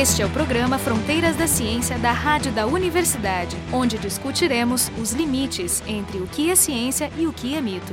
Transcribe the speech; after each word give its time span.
Este 0.00 0.22
é 0.22 0.24
o 0.24 0.30
programa 0.30 0.78
Fronteiras 0.78 1.36
da 1.36 1.46
Ciência 1.46 1.98
da 1.98 2.10
Rádio 2.10 2.50
da 2.52 2.66
Universidade, 2.66 3.54
onde 3.70 3.98
discutiremos 3.98 4.90
os 4.98 5.12
limites 5.12 5.82
entre 5.86 6.16
o 6.20 6.26
que 6.26 6.50
é 6.50 6.56
ciência 6.56 7.10
e 7.18 7.26
o 7.26 7.34
que 7.34 7.54
é 7.54 7.60
mito. 7.60 7.92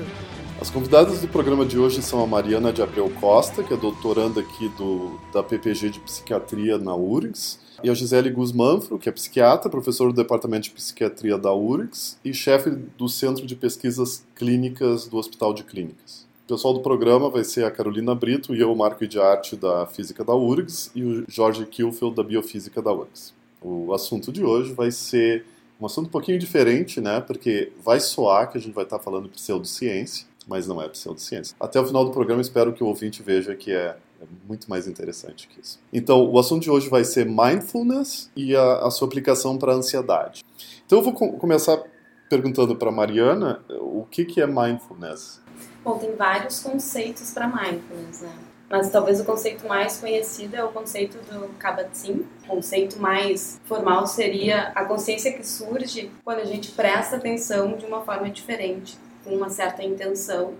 As 0.62 0.70
convidadas 0.70 1.20
do 1.20 1.28
programa 1.28 1.66
de 1.66 1.78
hoje 1.78 2.02
são 2.02 2.24
a 2.24 2.26
Mariana 2.26 2.72
de 2.72 2.82
Abreu 2.82 3.10
Costa, 3.20 3.62
que 3.62 3.74
é 3.74 3.76
doutoranda 3.76 4.40
aqui 4.40 4.70
do, 4.70 5.20
da 5.34 5.44
PPG 5.44 5.90
de 5.90 6.00
Psiquiatria 6.00 6.78
na 6.78 6.96
URGS, 6.96 7.60
e 7.84 7.90
a 7.90 7.94
Gisele 7.94 8.30
Guzmanfro, 8.30 8.98
que 8.98 9.10
é 9.10 9.12
psiquiatra, 9.12 9.70
professor 9.70 10.08
do 10.08 10.16
Departamento 10.16 10.64
de 10.64 10.72
Psiquiatria 10.72 11.38
da 11.38 11.54
URGS 11.54 12.18
e 12.24 12.34
chefe 12.34 12.70
do 12.70 13.10
Centro 13.10 13.46
de 13.46 13.54
Pesquisas 13.54 14.26
Clínicas 14.34 15.10
do 15.10 15.18
Hospital 15.18 15.54
de 15.54 15.66
Clínicas. 15.66 16.26
O 16.48 16.56
pessoal 16.56 16.74
do 16.74 16.80
programa 16.80 17.30
vai 17.30 17.44
ser 17.44 17.66
a 17.66 17.70
Carolina 17.70 18.16
Brito 18.16 18.56
e 18.56 18.62
eu, 18.62 18.74
Marco 18.74 19.06
de 19.06 19.20
Arte, 19.20 19.58
da 19.58 19.86
Física 19.86 20.24
da 20.24 20.34
URGS, 20.34 20.90
e 20.96 21.04
o 21.04 21.26
Jorge 21.28 21.66
Kilfeld, 21.66 22.16
da 22.16 22.24
Biofísica 22.24 22.82
da 22.82 22.90
URGS. 22.90 23.34
O 23.62 23.94
assunto 23.94 24.32
de 24.32 24.46
hoje 24.46 24.72
vai 24.72 24.90
ser 24.90 25.44
um 25.78 25.86
assunto 25.86 26.08
um 26.08 26.10
pouquinho 26.10 26.40
diferente, 26.40 27.02
né? 27.02 27.20
Porque 27.20 27.74
vai 27.84 28.00
soar 28.00 28.50
que 28.50 28.58
a 28.58 28.62
gente 28.62 28.74
vai 28.74 28.86
estar 28.86 28.98
falando 28.98 29.28
pseudociência, 29.28 30.26
mas 30.48 30.66
não 30.66 30.82
é 30.82 30.88
pseudociência. 30.88 31.54
Até 31.60 31.82
o 31.82 31.86
final 31.86 32.06
do 32.06 32.12
programa 32.12 32.42
espero 32.42 32.72
que 32.72 32.82
o 32.82 32.88
ouvinte 32.88 33.22
veja 33.22 33.54
que 33.54 33.74
é 33.74 33.98
é 34.22 34.26
muito 34.48 34.68
mais 34.68 34.88
interessante 34.88 35.48
que 35.48 35.62
isso. 35.62 35.80
Então, 35.94 36.28
o 36.28 36.40
assunto 36.40 36.64
de 36.64 36.72
hoje 36.72 36.90
vai 36.90 37.04
ser 37.04 37.24
mindfulness 37.24 38.32
e 38.36 38.56
a, 38.56 38.78
a 38.78 38.90
sua 38.90 39.08
aplicação 39.08 39.58
para 39.60 39.74
a 39.74 39.76
ansiedade. 39.76 40.44
Então, 40.86 40.98
eu 40.98 41.04
vou 41.04 41.14
com 41.14 41.34
começar 41.34 41.84
perguntando 42.30 42.76
para 42.76 42.92
Mariana 42.92 43.62
o 43.70 44.06
que, 44.10 44.26
que 44.26 44.42
é 44.42 44.48
mindfulness. 44.48 45.42
Bom, 45.84 45.98
tem 45.98 46.16
vários 46.16 46.60
conceitos 46.60 47.32
para 47.32 47.48
mindfulness, 47.48 48.22
né? 48.22 48.34
Mas 48.70 48.90
talvez 48.90 49.22
o 49.22 49.26
conceito 49.26 49.66
mais 49.66 49.98
conhecido 49.98 50.56
é 50.56 50.64
o 50.64 50.70
conceito 50.70 51.18
do 51.32 51.48
Kabat-Zinn. 51.58 52.24
O 52.44 52.48
conceito 52.48 53.00
mais 53.00 53.62
formal 53.64 54.06
seria 54.06 54.74
a 54.76 54.84
consciência 54.84 55.32
que 55.32 55.48
surge 55.48 56.12
quando 56.24 56.40
a 56.40 56.46
gente 56.46 56.72
presta 56.72 57.16
atenção 57.16 57.78
de 57.78 57.86
uma 57.86 58.02
forma 58.02 58.30
diferente, 58.30 58.98
com 59.24 59.34
uma 59.34 59.50
certa 59.50 59.84
intenção 59.84 60.54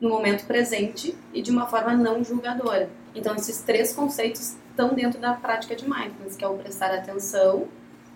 no 0.00 0.08
momento 0.08 0.44
presente 0.46 1.16
e 1.32 1.40
de 1.40 1.52
uma 1.52 1.66
forma 1.66 1.94
não 1.94 2.24
julgadora. 2.24 2.90
Então, 3.14 3.36
esses 3.36 3.62
três 3.62 3.92
conceitos 3.92 4.56
estão 4.70 4.92
dentro 4.92 5.20
da 5.20 5.34
prática 5.34 5.76
de 5.76 5.88
mindfulness, 5.88 6.34
que 6.34 6.44
é 6.44 6.48
o 6.48 6.58
prestar 6.58 6.92
atenção, 6.92 7.68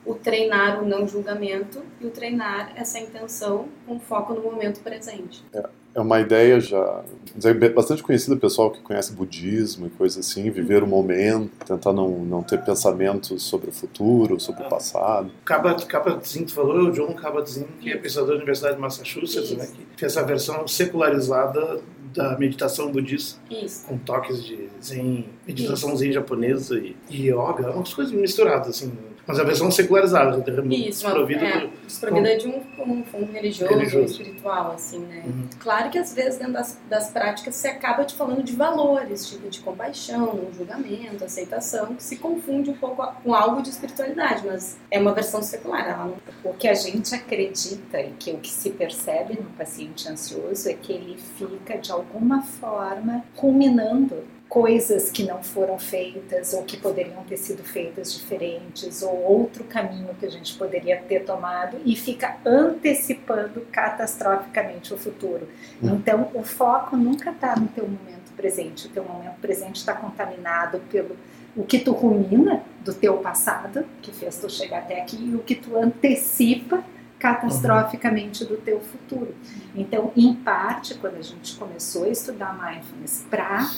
o 0.04 0.14
treinar 0.14 0.82
o 0.82 0.86
não 0.86 1.06
julgamento 1.06 1.82
e 2.00 2.06
o 2.06 2.10
treinar 2.10 2.72
essa 2.76 2.98
intenção 2.98 3.66
com 3.86 3.98
foco 4.00 4.34
no 4.34 4.42
momento 4.42 4.80
presente. 4.80 5.44
É, 5.52 5.68
é 5.94 6.00
uma 6.00 6.20
ideia 6.20 6.60
já 6.60 7.04
é 7.44 7.68
bastante 7.68 8.02
conhecida, 8.02 8.36
pessoal 8.36 8.70
que 8.70 8.80
conhece 8.80 9.12
budismo 9.12 9.86
e 9.86 9.90
coisas 9.90 10.26
assim, 10.26 10.50
viver 10.50 10.82
o 10.82 10.86
momento, 10.86 11.50
tentar 11.64 11.92
não, 11.92 12.08
não 12.08 12.42
ter 12.42 12.62
pensamentos 12.64 13.42
sobre 13.42 13.70
o 13.70 13.72
futuro, 13.72 14.40
sobre 14.40 14.62
o 14.62 14.66
ah. 14.66 14.70
passado. 14.70 15.30
Kabat-Zinn, 15.44 16.44
tu 16.44 16.54
falou, 16.54 16.88
o 16.88 16.92
John 16.92 17.12
Kabat-Zinn, 17.14 17.66
que 17.80 17.90
é 17.90 17.96
pesquisador 17.96 18.30
da 18.30 18.36
Universidade 18.36 18.76
de 18.76 18.80
Massachusetts, 18.80 19.50
né, 19.52 19.66
que 19.66 20.00
fez 20.00 20.16
a 20.16 20.22
versão 20.22 20.66
secularizada 20.66 21.80
da 22.14 22.38
meditação 22.38 22.90
budista, 22.90 23.40
Isso. 23.50 23.86
com 23.86 23.98
toques 23.98 24.42
de 24.42 24.68
zen, 24.82 25.28
meditação 25.46 25.90
Isso. 25.90 25.98
zen 25.98 26.12
japonesa 26.12 26.78
e, 26.78 26.96
e 27.10 27.28
yoga, 27.28 27.70
umas 27.70 27.92
coisas 27.92 28.12
misturadas, 28.12 28.68
assim, 28.68 28.92
mas 29.28 29.38
a 29.38 29.44
versão 29.44 29.70
secularizada, 29.70 30.38
Isso, 30.38 31.04
desprovida, 31.04 31.44
é, 31.44 31.60
do, 31.60 31.68
desprovida 31.86 32.38
de 32.38 32.48
um, 32.48 32.62
um 32.78 33.04
fundo 33.04 33.30
religioso, 33.30 33.74
religioso. 33.74 34.12
espiritual, 34.12 34.72
assim, 34.72 35.00
né? 35.00 35.22
Uhum. 35.26 35.46
Claro 35.60 35.90
que 35.90 35.98
às 35.98 36.14
vezes 36.14 36.38
dentro 36.38 36.54
das, 36.54 36.80
das 36.88 37.10
práticas 37.10 37.54
você 37.54 37.68
acaba 37.68 38.06
te 38.06 38.14
falando 38.14 38.42
de 38.42 38.56
valores, 38.56 39.28
tipo 39.28 39.50
de 39.50 39.60
compaixão, 39.60 40.48
julgamento, 40.56 41.22
aceitação, 41.22 41.94
que 41.94 42.02
se 42.02 42.16
confunde 42.16 42.70
um 42.70 42.76
pouco 42.78 43.06
com 43.22 43.34
algo 43.34 43.60
de 43.60 43.68
espiritualidade, 43.68 44.46
mas 44.46 44.78
é 44.90 44.98
uma 44.98 45.12
versão 45.12 45.42
secular. 45.42 45.86
Ela 45.86 46.06
não... 46.06 46.14
O 46.42 46.54
que 46.54 46.66
a 46.66 46.72
gente 46.72 47.14
acredita 47.14 48.00
e 48.00 48.12
que 48.12 48.30
o 48.30 48.38
que 48.38 48.50
se 48.50 48.70
percebe 48.70 49.34
no 49.34 49.50
paciente 49.50 50.08
ansioso 50.08 50.70
é 50.70 50.72
que 50.72 50.90
ele 50.90 51.18
fica 51.36 51.76
de 51.76 51.92
alguma 51.92 52.42
forma 52.42 53.22
ruminando 53.36 54.24
coisas 54.48 55.10
que 55.10 55.24
não 55.24 55.42
foram 55.42 55.78
feitas 55.78 56.54
ou 56.54 56.62
que 56.62 56.76
poderiam 56.76 57.22
ter 57.24 57.36
sido 57.36 57.62
feitas 57.62 58.14
diferentes 58.14 59.02
ou 59.02 59.14
outro 59.22 59.64
caminho 59.64 60.14
que 60.18 60.24
a 60.24 60.30
gente 60.30 60.54
poderia 60.54 60.96
ter 61.02 61.24
tomado 61.24 61.76
e 61.84 61.94
fica 61.94 62.38
antecipando 62.46 63.60
catastroficamente 63.70 64.94
o 64.94 64.96
futuro. 64.96 65.46
Hum. 65.82 65.96
Então, 65.96 66.30
o 66.34 66.42
foco 66.42 66.96
nunca 66.96 67.30
está 67.30 67.56
no 67.56 67.68
teu 67.68 67.84
momento 67.84 68.32
presente. 68.34 68.86
O 68.86 68.90
teu 68.90 69.04
momento 69.04 69.38
presente 69.40 69.76
está 69.76 69.92
contaminado 69.92 70.80
pelo 70.90 71.14
o 71.54 71.64
que 71.64 71.80
tu 71.80 71.92
rumina 71.92 72.62
do 72.84 72.94
teu 72.94 73.18
passado, 73.18 73.84
que 74.00 74.12
fez 74.12 74.38
tu 74.38 74.48
chegar 74.48 74.78
até 74.78 75.00
aqui, 75.00 75.16
e 75.16 75.34
o 75.34 75.40
que 75.40 75.56
tu 75.56 75.76
antecipa 75.76 76.82
catastroficamente 77.18 78.44
do 78.44 78.56
teu 78.56 78.80
futuro. 78.80 79.34
Então, 79.74 80.12
em 80.16 80.32
parte, 80.34 80.94
quando 80.94 81.16
a 81.16 81.22
gente 81.22 81.56
começou 81.56 82.04
a 82.04 82.08
estudar 82.08 82.56
mindfulness 82.56 83.26
para 83.28 83.68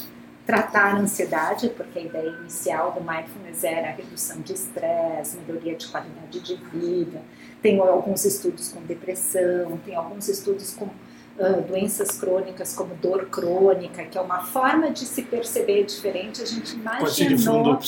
tratar 0.51 0.97
a 0.97 0.99
ansiedade, 0.99 1.69
porque 1.69 2.01
a 2.01 2.03
ideia 2.03 2.29
inicial 2.41 2.91
do 2.91 3.01
mindfulness 3.01 3.63
era 3.63 3.91
a 3.91 3.93
redução 3.93 4.41
de 4.41 4.53
estresse, 4.53 5.39
melhoria 5.47 5.77
de 5.77 5.87
qualidade 5.87 6.41
de 6.41 6.57
vida. 6.57 7.23
Tem 7.63 7.79
alguns 7.79 8.25
estudos 8.25 8.73
com 8.73 8.83
depressão, 8.83 9.79
tem 9.85 9.95
alguns 9.95 10.29
estudos 10.29 10.75
com 10.75 10.87
uh, 10.87 11.63
doenças 11.69 12.19
crônicas 12.19 12.75
como 12.75 12.97
dor 12.97 13.27
crônica, 13.27 14.03
que 14.07 14.19
é 14.19 14.21
uma 14.21 14.43
forma 14.43 14.91
de 14.91 15.07
se 15.07 15.23
perceber 15.23 15.85
diferente. 15.85 16.43
A 16.43 16.47
gente 16.47 16.75
imaginou 16.75 17.79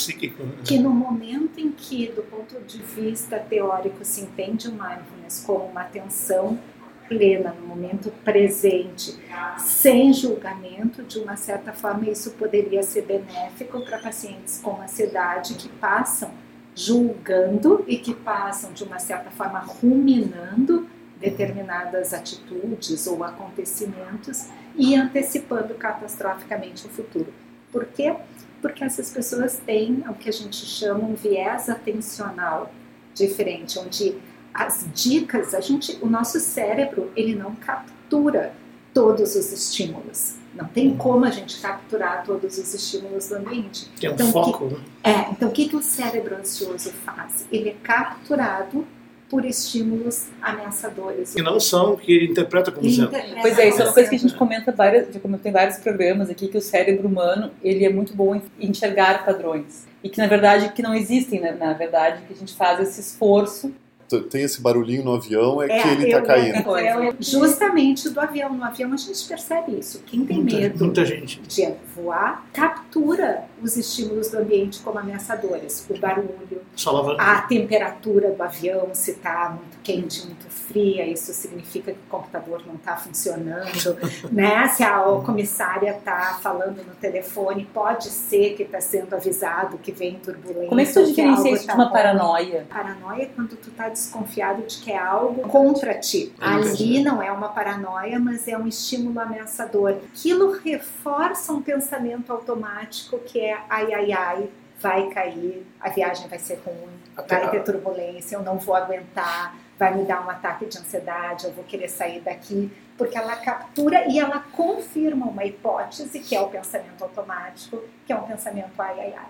que 0.64 0.78
no 0.78 0.90
momento 0.90 1.58
em 1.58 1.72
que, 1.72 2.12
do 2.12 2.22
ponto 2.22 2.60
de 2.60 2.78
vista 2.78 3.40
teórico, 3.40 4.04
se 4.04 4.20
entende 4.20 4.68
o 4.68 4.70
mindfulness 4.70 5.42
como 5.44 5.64
uma 5.64 5.80
atenção 5.80 6.60
plena, 7.08 7.52
no 7.52 7.66
momento 7.66 8.10
presente, 8.24 9.18
sem 9.58 10.12
julgamento, 10.12 11.02
de 11.02 11.18
uma 11.18 11.36
certa 11.36 11.72
forma 11.72 12.08
isso 12.08 12.32
poderia 12.32 12.82
ser 12.82 13.02
benéfico 13.02 13.80
para 13.84 13.98
pacientes 13.98 14.60
com 14.62 14.80
ansiedade 14.80 15.54
que 15.54 15.68
passam 15.68 16.30
julgando 16.74 17.84
e 17.86 17.98
que 17.98 18.14
passam 18.14 18.72
de 18.72 18.82
uma 18.84 18.98
certa 18.98 19.30
forma 19.30 19.58
ruminando 19.58 20.88
determinadas 21.20 22.12
atitudes 22.12 23.06
ou 23.06 23.22
acontecimentos 23.22 24.48
e 24.74 24.94
antecipando 24.96 25.74
catastroficamente 25.74 26.86
o 26.86 26.91
futuro. 26.91 27.32
Por 27.70 27.86
quê? 27.86 28.16
Porque 28.60 28.82
essas 28.82 29.10
pessoas 29.10 29.58
têm 29.58 30.02
o 30.08 30.14
que 30.14 30.28
a 30.28 30.32
gente 30.32 30.56
chama 30.56 31.04
um 31.04 31.14
viés 31.14 31.68
atencional 31.68 32.72
diferente, 33.14 33.78
onde 33.78 34.16
as 34.52 34.86
dicas, 34.94 35.54
a 35.54 35.60
gente, 35.60 35.98
o 36.02 36.06
nosso 36.06 36.38
cérebro, 36.40 37.10
ele 37.16 37.34
não 37.34 37.54
captura 37.54 38.52
todos 38.92 39.34
os 39.34 39.52
estímulos. 39.52 40.36
Não 40.54 40.66
tem 40.66 40.88
uhum. 40.88 40.96
como 40.98 41.24
a 41.24 41.30
gente 41.30 41.60
capturar 41.60 42.24
todos 42.24 42.58
os 42.58 42.74
estímulos 42.74 43.28
do 43.28 43.36
ambiente. 43.36 43.88
Que 43.96 44.06
é 44.06 44.10
um 44.10 44.14
então, 44.14 44.30
foco, 44.30 44.68
que, 44.68 44.74
né? 44.74 44.80
É, 45.02 45.30
então 45.30 45.48
o 45.48 45.52
que, 45.52 45.68
que 45.68 45.76
o 45.76 45.82
cérebro 45.82 46.36
ansioso 46.36 46.91
faz? 46.91 47.46
Ele 47.50 47.70
é 47.70 47.76
capturado 47.82 48.86
por 49.30 49.46
estímulos 49.46 50.26
ameaçadores. 50.42 51.32
Que 51.32 51.41
não 51.41 51.58
são, 51.58 51.96
que 51.96 52.12
ele 52.12 52.26
interpreta 52.32 52.70
como 52.70 52.86
sendo. 52.91 53.10
Pois 53.41 53.58
é, 53.58 53.66
isso 53.66 53.80
é 53.80 53.84
uma 53.84 53.92
coisa 53.94 54.10
que 54.10 54.16
a 54.16 54.18
gente 54.18 54.34
comenta 54.34 54.70
várias, 54.70 55.10
já 55.10 55.18
comentou 55.18 55.48
em 55.48 55.54
vários 55.54 55.78
programas 55.78 56.28
aqui, 56.28 56.48
que 56.48 56.58
o 56.58 56.60
cérebro 56.60 57.08
humano, 57.08 57.50
ele 57.62 57.82
é 57.82 57.88
muito 57.88 58.14
bom 58.14 58.34
em 58.34 58.42
enxergar 58.60 59.24
padrões. 59.24 59.86
E 60.04 60.10
que, 60.10 60.18
na 60.18 60.26
verdade, 60.26 60.70
que 60.74 60.82
não 60.82 60.94
existem, 60.94 61.41
né? 61.41 61.56
na 61.58 61.72
verdade, 61.72 62.20
que 62.26 62.34
a 62.34 62.36
gente 62.36 62.52
faz 62.52 62.78
esse 62.78 63.00
esforço 63.00 63.72
tem 64.20 64.42
esse 64.42 64.60
barulhinho 64.60 65.04
no 65.04 65.14
avião, 65.14 65.62
é, 65.62 65.66
é 65.66 65.82
que 65.82 65.88
ele 65.88 66.06
está 66.06 66.22
caindo. 66.22 66.76
É, 66.76 67.14
justamente 67.20 68.10
do 68.10 68.20
avião. 68.20 68.54
No 68.54 68.64
avião 68.64 68.92
a 68.92 68.96
gente 68.96 69.24
percebe 69.26 69.78
isso. 69.78 70.02
Quem 70.06 70.24
tem 70.24 70.38
muita, 70.38 70.56
medo 70.56 70.84
muita 70.84 71.04
gente. 71.04 71.40
de 71.40 71.72
voar 71.94 72.46
captura 72.52 73.44
os 73.62 73.76
estímulos 73.76 74.30
do 74.30 74.38
ambiente 74.38 74.80
como 74.80 74.98
ameaçadores. 74.98 75.86
O 75.88 75.98
barulho, 75.98 76.62
a 77.18 77.42
temperatura 77.42 78.30
do 78.30 78.42
avião, 78.42 78.91
se 78.92 79.12
está 79.12 79.50
muito 79.50 79.78
quente, 79.82 80.26
muito 80.26 80.48
fria, 80.48 81.06
isso 81.06 81.32
significa 81.32 81.92
que 81.92 81.98
o 81.98 82.10
computador 82.10 82.62
não 82.66 82.74
está 82.74 82.97
funcionando. 82.97 83.70
né? 84.32 84.68
Se 84.68 84.82
a 84.82 85.03
comissária 85.24 85.91
está 85.91 86.38
falando 86.41 86.84
no 86.84 86.94
telefone, 86.94 87.68
pode 87.72 88.09
ser 88.09 88.54
que 88.54 88.62
está 88.62 88.80
sendo 88.80 89.14
avisado 89.14 89.78
que 89.78 89.92
vem 89.92 90.15
turbulência. 90.15 90.68
Como 90.68 90.80
é 90.80 90.84
que 90.84 90.92
tu 90.92 91.04
diferencia 91.04 91.53
isso 91.53 91.66
de 91.66 91.72
uma 91.72 91.91
paranoia? 91.91 92.66
Paranoia 92.68 93.22
é 93.22 93.26
quando 93.26 93.56
tu 93.56 93.68
está 93.68 93.88
desconfiado 93.88 94.62
de 94.62 94.78
que 94.78 94.91
é 94.91 94.98
algo 94.98 95.42
contra 95.42 95.94
ti. 95.94 96.32
Ali 96.41 97.03
não 97.03 97.22
é 97.22 97.30
uma 97.30 97.48
paranoia, 97.48 98.18
mas 98.18 98.48
é 98.48 98.56
um 98.56 98.66
estímulo 98.66 99.20
ameaçador. 99.20 99.97
Aquilo 100.12 100.53
reforça 100.53 101.53
um 101.53 101.62
pensamento 101.62 102.32
automático 102.32 103.18
que 103.18 103.41
é 103.41 103.52
ai, 103.69 103.93
ai, 103.95 104.13
ai, 104.13 104.51
vai 104.81 105.09
cair, 105.10 105.66
a 105.81 105.89
viagem 105.89 106.28
vai 106.28 106.39
ser 106.39 106.60
ruim, 106.65 106.89
vai 107.28 107.51
ter 107.51 107.63
turbulência, 107.63 108.37
eu 108.37 108.43
não 108.43 108.59
vou 108.59 108.75
aguentar, 108.75 109.54
vai 109.78 109.95
me 109.95 110.04
dar 110.04 110.25
um 110.25 110.31
ataque 110.31 110.66
de 110.66 110.78
ansiedade, 110.78 111.45
eu 111.45 111.53
vou 111.53 111.65
querer 111.65 111.89
sair 111.89 112.21
daqui, 112.21 112.71
porque 112.99 113.16
ela 113.16 113.37
captura 113.37 114.09
e 114.09 114.19
ela 114.19 114.41
confirma 114.53 115.27
uma 115.27 115.45
hipótese, 115.45 116.21
que 116.21 116.34
é 116.34 116.41
o 116.41 116.49
pensamento 116.49 117.03
automático, 117.03 117.83
que 118.07 118.13
é 118.13 118.16
um 118.16 118.22
pensamento 118.22 118.71
ai, 118.78 119.01
ai, 119.01 119.15
ai. 119.16 119.27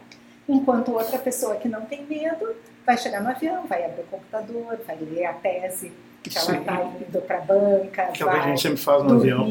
enquanto 0.49 0.93
outra 0.93 1.19
pessoa 1.19 1.57
que 1.57 1.69
não 1.69 1.83
tem 1.83 2.05
medo 2.05 2.55
vai 2.85 2.97
chegar 2.97 3.23
no 3.23 3.31
avião, 3.31 3.67
vai 3.67 3.85
abrir 3.85 4.03
o 4.03 4.07
computador, 4.07 4.79
vai 4.87 4.97
ler 4.97 5.27
a 5.27 5.33
tese 5.35 5.93
que 6.23 6.39
ela 6.39 6.57
está 6.57 6.83
indo 6.85 7.21
para 7.23 7.39
a 7.39 7.41
banca, 7.41 7.91
que 7.91 8.01
é 8.01 8.09
o 8.09 8.13
que 8.13 8.25
vai 8.25 8.41
a 8.41 8.43
gente 8.43 8.61
sempre 8.61 8.79
faz 8.79 9.03
no 9.03 9.17
avião. 9.17 9.45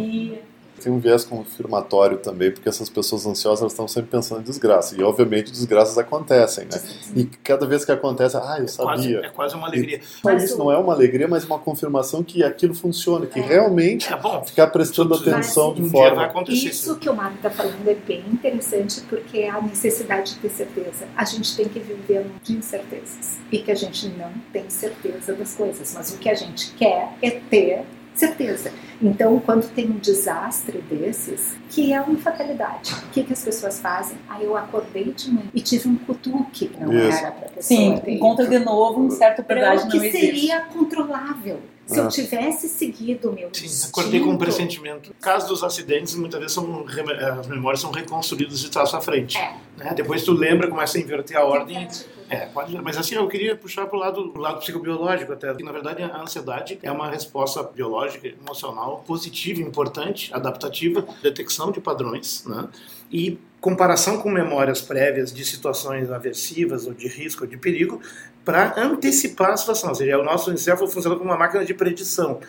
Tem 0.82 0.92
um 0.92 1.00
viés 1.00 1.24
confirmatório 1.24 2.18
também, 2.18 2.52
porque 2.52 2.68
essas 2.68 2.90
pessoas 2.90 3.26
ansiosas 3.26 3.72
estão 3.72 3.88
sempre 3.88 4.10
pensando 4.12 4.42
em 4.42 4.44
desgraça. 4.44 4.96
E, 5.00 5.04
obviamente, 5.04 5.52
desgraças 5.52 5.98
acontecem, 5.98 6.66
né? 6.66 6.82
E 7.16 7.26
cada 7.26 7.66
vez 7.66 7.86
que 7.86 7.92
acontece, 7.92 8.36
ah, 8.38 8.56
eu 8.58 8.66
É 8.66 8.68
quase, 8.68 9.04
sabia. 9.04 9.20
é 9.26 9.30
quase 9.30 9.56
uma 9.56 9.68
alegria. 9.68 10.00
Mas 10.24 10.34
Mas 10.34 10.44
isso 10.46 10.58
não 10.58 10.72
é 10.72 10.78
uma 10.78 10.94
alegria, 10.94 11.28
mas 11.28 11.44
uma 11.46 11.60
confirmação 11.60 12.24
que 12.24 12.44
aquilo 12.44 12.74
funciona, 12.74 13.26
que 13.28 13.40
É. 13.40 13.44
realmente 13.44 14.12
É 14.12 14.18
bom. 14.18 14.44
ficar 14.44 14.68
prestando 14.68 15.16
Tudo- 15.18 15.30
atenção 15.30 15.74
de 15.74 15.84
Um 15.84 15.90
forma. 15.90 16.32
Isso 16.50 16.96
que 16.98 17.10
o 17.10 17.16
Marco 17.16 17.36
está 17.36 17.50
falando 17.50 17.88
é 17.88 17.94
bem 17.96 18.24
interessante 18.32 19.02
porque 19.10 19.40
é 19.40 19.50
a 19.50 19.62
necessidade 19.62 20.34
de 20.34 20.40
ter 20.40 20.50
certeza. 20.50 21.06
A 21.16 21.26
gente 21.26 21.56
tem 21.56 21.68
que 21.68 21.80
viver 21.80 22.26
de 22.44 22.54
incertezas 22.54 23.38
e 23.52 23.60
que 23.60 23.72
a 23.72 23.76
gente 23.76 24.08
não 24.10 24.32
tem 24.52 24.70
certeza 24.70 25.34
das 25.34 25.54
coisas, 25.54 25.94
mas 25.94 26.12
o 26.14 26.18
que 26.18 26.30
a 26.30 26.34
gente 26.36 26.72
quer 26.74 27.10
é 27.22 27.30
ter 27.32 27.84
certeza. 28.14 28.72
Então, 29.02 29.40
quando 29.40 29.68
tem 29.74 29.90
um 29.90 29.98
desastre 29.98 30.80
desses, 30.82 31.56
que 31.70 31.92
é 31.92 32.00
uma 32.02 32.18
fatalidade, 32.20 32.94
o 32.94 33.10
que, 33.12 33.24
que 33.24 33.34
as 33.34 33.44
pessoas 33.44 33.80
fazem? 33.80 34.18
Ah, 34.30 34.42
eu 34.42 34.56
acordei 34.56 35.12
de 35.12 35.32
manhã 35.32 35.48
e 35.54 35.62
tive 35.62 35.88
um 35.90 35.96
cutuque 35.96 36.68
que 36.68 36.80
não 36.80 36.94
Isso. 36.94 37.18
era 37.18 37.32
para 37.32 37.50
pessoa 37.50 37.80
Sim, 37.80 37.98
ter. 38.04 38.12
encontra 38.12 38.46
de 38.48 38.60
novo 38.60 39.02
um 39.02 39.10
certo 39.10 39.44
verdade 39.48 39.84
Não, 39.84 39.90
que 39.90 39.98
existe. 39.98 40.20
seria 40.20 40.62
controlável. 40.62 41.60
Se 41.88 42.00
Ah. 42.00 42.04
eu 42.04 42.08
tivesse 42.10 42.70
seguido 42.70 43.32
o 43.32 43.34
meu 43.34 43.50
Sim, 43.52 43.88
acordei 43.90 44.20
com 44.22 44.30
um 44.30 44.38
pressentimento. 44.38 45.14
Caso 45.20 45.48
dos 45.48 45.64
acidentes, 45.64 46.16
muitas 46.16 46.40
vezes 46.40 46.54
são, 46.54 46.84
reme- 46.86 47.12
as 47.14 47.48
memórias 47.48 47.82
são 47.82 47.92
reconstruídas 47.92 48.60
de 48.60 48.70
trás 48.70 48.92
para 48.92 49.02
frente. 49.02 49.38
É. 49.38 49.56
né? 49.78 49.94
Depois 49.96 50.24
tu 50.24 50.32
lembra, 50.32 50.68
começa 50.70 50.98
a 50.98 51.02
inverter 51.02 51.36
a 51.38 51.44
ordem. 51.44 51.78
É, 51.78 51.88
pode, 52.54 52.74
mas 52.82 52.98
assim, 52.98 53.16
eu 53.16 53.28
queria 53.28 53.56
puxar 53.58 53.86
para 53.88 53.98
o 53.98 54.00
lado, 54.00 54.38
lado 54.38 54.60
psicobiológico 54.60 55.34
até. 55.34 55.54
Que, 55.54 55.64
na 55.64 55.72
verdade, 55.72 56.02
a 56.02 56.22
ansiedade 56.22 56.80
é 56.82 56.92
uma 56.92 57.10
resposta 57.10 57.62
biológica, 57.64 58.28
emocional, 58.28 59.04
positiva, 59.06 59.62
importante, 59.62 60.34
adaptativa, 60.34 61.06
detecção 61.22 61.72
de 61.72 61.82
padrões, 61.82 62.46
né? 62.46 62.70
E 63.12 63.38
comparação 63.60 64.18
com 64.18 64.30
memórias 64.30 64.82
prévias 64.82 65.34
de 65.34 65.46
situações 65.46 66.10
aversivas 66.10 66.88
ou 66.88 66.94
de 66.94 67.08
risco 67.08 67.44
ou 67.44 67.50
de 67.50 67.58
perigo 67.58 68.02
para 68.44 68.74
antecipar 68.82 69.52
a 69.52 69.58
situação. 69.58 69.90
Ou 69.90 69.96
seja, 69.96 70.18
o 70.18 70.24
nosso 70.24 70.52
encéfalo 70.52 70.90
funciona 70.90 71.16
como 71.16 71.30
uma 71.30 71.38
máquina 71.38 71.64
de 71.64 71.74
predição. 71.74 72.40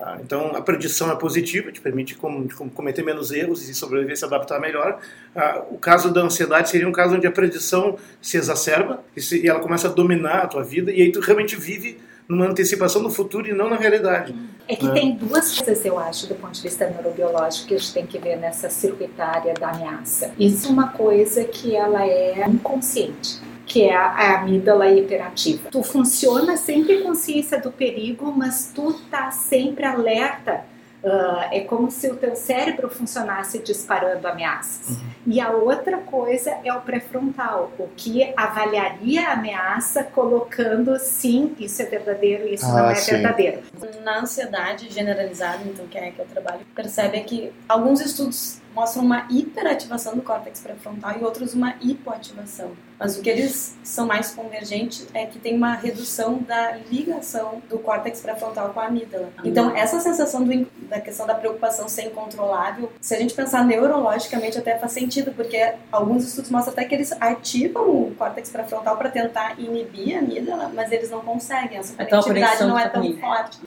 Tá? 0.00 0.18
Então, 0.24 0.56
a 0.56 0.62
predição 0.62 1.12
é 1.12 1.14
positiva, 1.14 1.70
te 1.70 1.78
permite 1.78 2.14
com, 2.14 2.48
com- 2.48 2.70
cometer 2.70 3.02
menos 3.02 3.30
erros 3.30 3.68
e 3.68 3.74
sobreviver, 3.74 4.16
se 4.16 4.24
adaptar 4.24 4.58
melhor. 4.58 4.98
Ah, 5.36 5.62
o 5.70 5.76
caso 5.76 6.10
da 6.10 6.22
ansiedade 6.22 6.70
seria 6.70 6.88
um 6.88 6.92
caso 6.92 7.16
onde 7.16 7.26
a 7.26 7.30
predição 7.30 7.98
se 8.22 8.38
exacerba 8.38 9.04
e, 9.14 9.20
se- 9.20 9.44
e 9.44 9.46
ela 9.46 9.60
começa 9.60 9.88
a 9.88 9.90
dominar 9.90 10.38
a 10.38 10.46
tua 10.46 10.64
vida 10.64 10.90
e 10.90 11.02
aí 11.02 11.12
tu 11.12 11.20
realmente 11.20 11.54
vive 11.54 12.00
numa 12.26 12.46
antecipação 12.46 13.02
do 13.02 13.10
futuro 13.10 13.46
e 13.46 13.52
não 13.52 13.68
na 13.68 13.76
realidade. 13.76 14.34
É 14.66 14.74
que 14.74 14.86
né? 14.86 14.92
tem 14.94 15.16
duas 15.16 15.54
coisas, 15.58 15.84
eu 15.84 15.98
acho, 15.98 16.26
do 16.28 16.34
ponto 16.34 16.52
de 16.54 16.62
vista 16.62 16.88
neurobiológico, 16.88 17.68
que 17.68 17.74
a 17.74 17.78
gente 17.78 17.92
tem 17.92 18.06
que 18.06 18.18
ver 18.18 18.36
nessa 18.36 18.70
circuitária 18.70 19.52
da 19.52 19.68
ameaça. 19.70 20.32
Isso 20.38 20.68
é 20.68 20.70
uma 20.70 20.88
coisa 20.88 21.44
que 21.44 21.76
ela 21.76 22.06
é 22.06 22.46
inconsciente. 22.48 23.49
Que 23.66 23.84
é 23.84 23.94
a, 23.94 24.06
a 24.06 24.40
amígdala 24.40 24.88
hiperativa. 24.90 25.68
Tu 25.70 25.82
funciona 25.82 26.56
sempre 26.56 26.94
em 26.96 27.02
consciência 27.02 27.60
do 27.60 27.70
perigo, 27.70 28.32
mas 28.36 28.72
tu 28.74 28.92
tá 29.10 29.30
sempre 29.30 29.84
alerta. 29.84 30.64
Ah, 31.02 31.48
é 31.50 31.60
como 31.60 31.90
se 31.90 32.08
o 32.10 32.16
teu 32.16 32.36
cérebro 32.36 32.90
funcionasse 32.90 33.58
disparando 33.60 34.28
ameaças. 34.28 34.98
E 35.26 35.40
a 35.40 35.50
outra 35.50 35.96
coisa 35.96 36.58
é 36.62 36.70
o 36.74 36.80
pré-frontal, 36.82 37.72
o 37.78 37.88
que 37.96 38.30
avaliaria 38.36 39.28
a 39.28 39.32
ameaça 39.32 40.04
colocando 40.04 40.98
sim, 40.98 41.54
isso 41.58 41.80
é 41.80 41.86
verdadeiro, 41.86 42.46
isso 42.48 42.66
Ah, 42.66 42.82
não 42.82 42.90
é 42.90 42.94
sim. 42.96 43.12
verdadeiro. 43.12 43.62
Na 44.04 44.20
ansiedade 44.20 44.92
generalizada, 44.92 45.60
então 45.64 45.86
que 45.86 45.96
é 45.96 46.10
que 46.10 46.18
eu 46.18 46.26
trabalho, 46.26 46.60
percebe 46.74 47.18
que 47.20 47.50
alguns 47.66 48.02
estudos 48.02 48.59
mostram 48.74 49.02
uma 49.04 49.26
hiperativação 49.30 50.14
do 50.14 50.22
córtex 50.22 50.60
pré-frontal 50.60 51.18
e 51.20 51.24
outros 51.24 51.54
uma 51.54 51.74
hipoativação. 51.80 52.70
Mas 52.98 53.16
o 53.16 53.22
que 53.22 53.30
eles 53.30 53.76
são 53.82 54.06
mais 54.06 54.30
convergentes 54.32 55.06
é 55.14 55.24
que 55.24 55.38
tem 55.38 55.56
uma 55.56 55.74
redução 55.74 56.38
da 56.46 56.76
ligação 56.90 57.62
do 57.68 57.78
córtex 57.78 58.20
pré-frontal 58.20 58.70
com 58.74 58.80
a 58.80 58.86
amígdala. 58.86 59.30
Então, 59.42 59.74
essa 59.74 59.98
sensação 60.00 60.44
do, 60.44 60.66
da 60.88 61.00
questão 61.00 61.26
da 61.26 61.34
preocupação 61.34 61.88
ser 61.88 62.02
incontrolável, 62.06 62.92
se 63.00 63.14
a 63.14 63.18
gente 63.18 63.32
pensar 63.32 63.64
neurologicamente 63.64 64.58
até 64.58 64.78
faz 64.78 64.92
sentido, 64.92 65.32
porque 65.32 65.74
alguns 65.90 66.24
estudos 66.26 66.50
mostram 66.50 66.72
até 66.74 66.84
que 66.84 66.94
eles 66.94 67.10
ativam 67.20 67.88
o 67.88 68.14
córtex 68.16 68.50
pré-frontal 68.50 68.96
para 68.96 69.08
tentar 69.08 69.58
inibir 69.58 70.16
a 70.16 70.20
amígdala, 70.20 70.70
mas 70.74 70.92
eles 70.92 71.10
não 71.10 71.20
conseguem. 71.20 71.78
Essa 71.78 71.94
Então, 71.94 72.20
a 72.20 72.22
conectividade 72.22 72.64
não 72.68 72.78
é 72.78 72.84
tá 72.84 72.90
tão 72.90 73.02
ruim. 73.02 73.16
forte. 73.18 73.58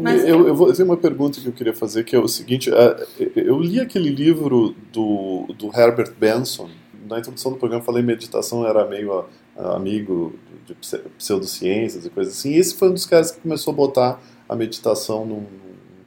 Mas- 0.00 0.24
eu, 0.24 0.46
eu 0.46 0.54
vou 0.54 0.68
fazer 0.68 0.84
uma 0.84 0.96
pergunta 0.96 1.40
que 1.40 1.46
eu 1.48 1.52
queria 1.52 1.74
fazer, 1.74 2.04
que 2.04 2.14
é 2.14 2.18
o 2.20 2.28
seguinte: 2.28 2.70
eh, 2.72 3.27
eu 3.48 3.60
li 3.60 3.80
aquele 3.80 4.10
livro 4.10 4.74
do, 4.92 5.46
do 5.56 5.66
Herbert 5.76 6.12
Benson. 6.18 6.68
Na 7.08 7.18
introdução 7.18 7.52
do 7.52 7.58
programa 7.58 7.80
eu 7.82 7.86
falei 7.86 8.02
meditação 8.02 8.66
era 8.66 8.86
meio 8.86 9.24
ah, 9.56 9.74
amigo 9.76 10.34
de 10.66 10.74
pse- 10.74 11.02
pseudociências 11.16 12.04
e 12.04 12.10
coisas 12.10 12.34
assim. 12.38 12.50
E 12.52 12.56
esse 12.58 12.74
foi 12.74 12.90
um 12.90 12.92
dos 12.94 13.06
caras 13.06 13.30
que 13.30 13.40
começou 13.40 13.72
a 13.72 13.76
botar 13.76 14.20
a 14.48 14.54
meditação 14.54 15.24
num, 15.24 15.46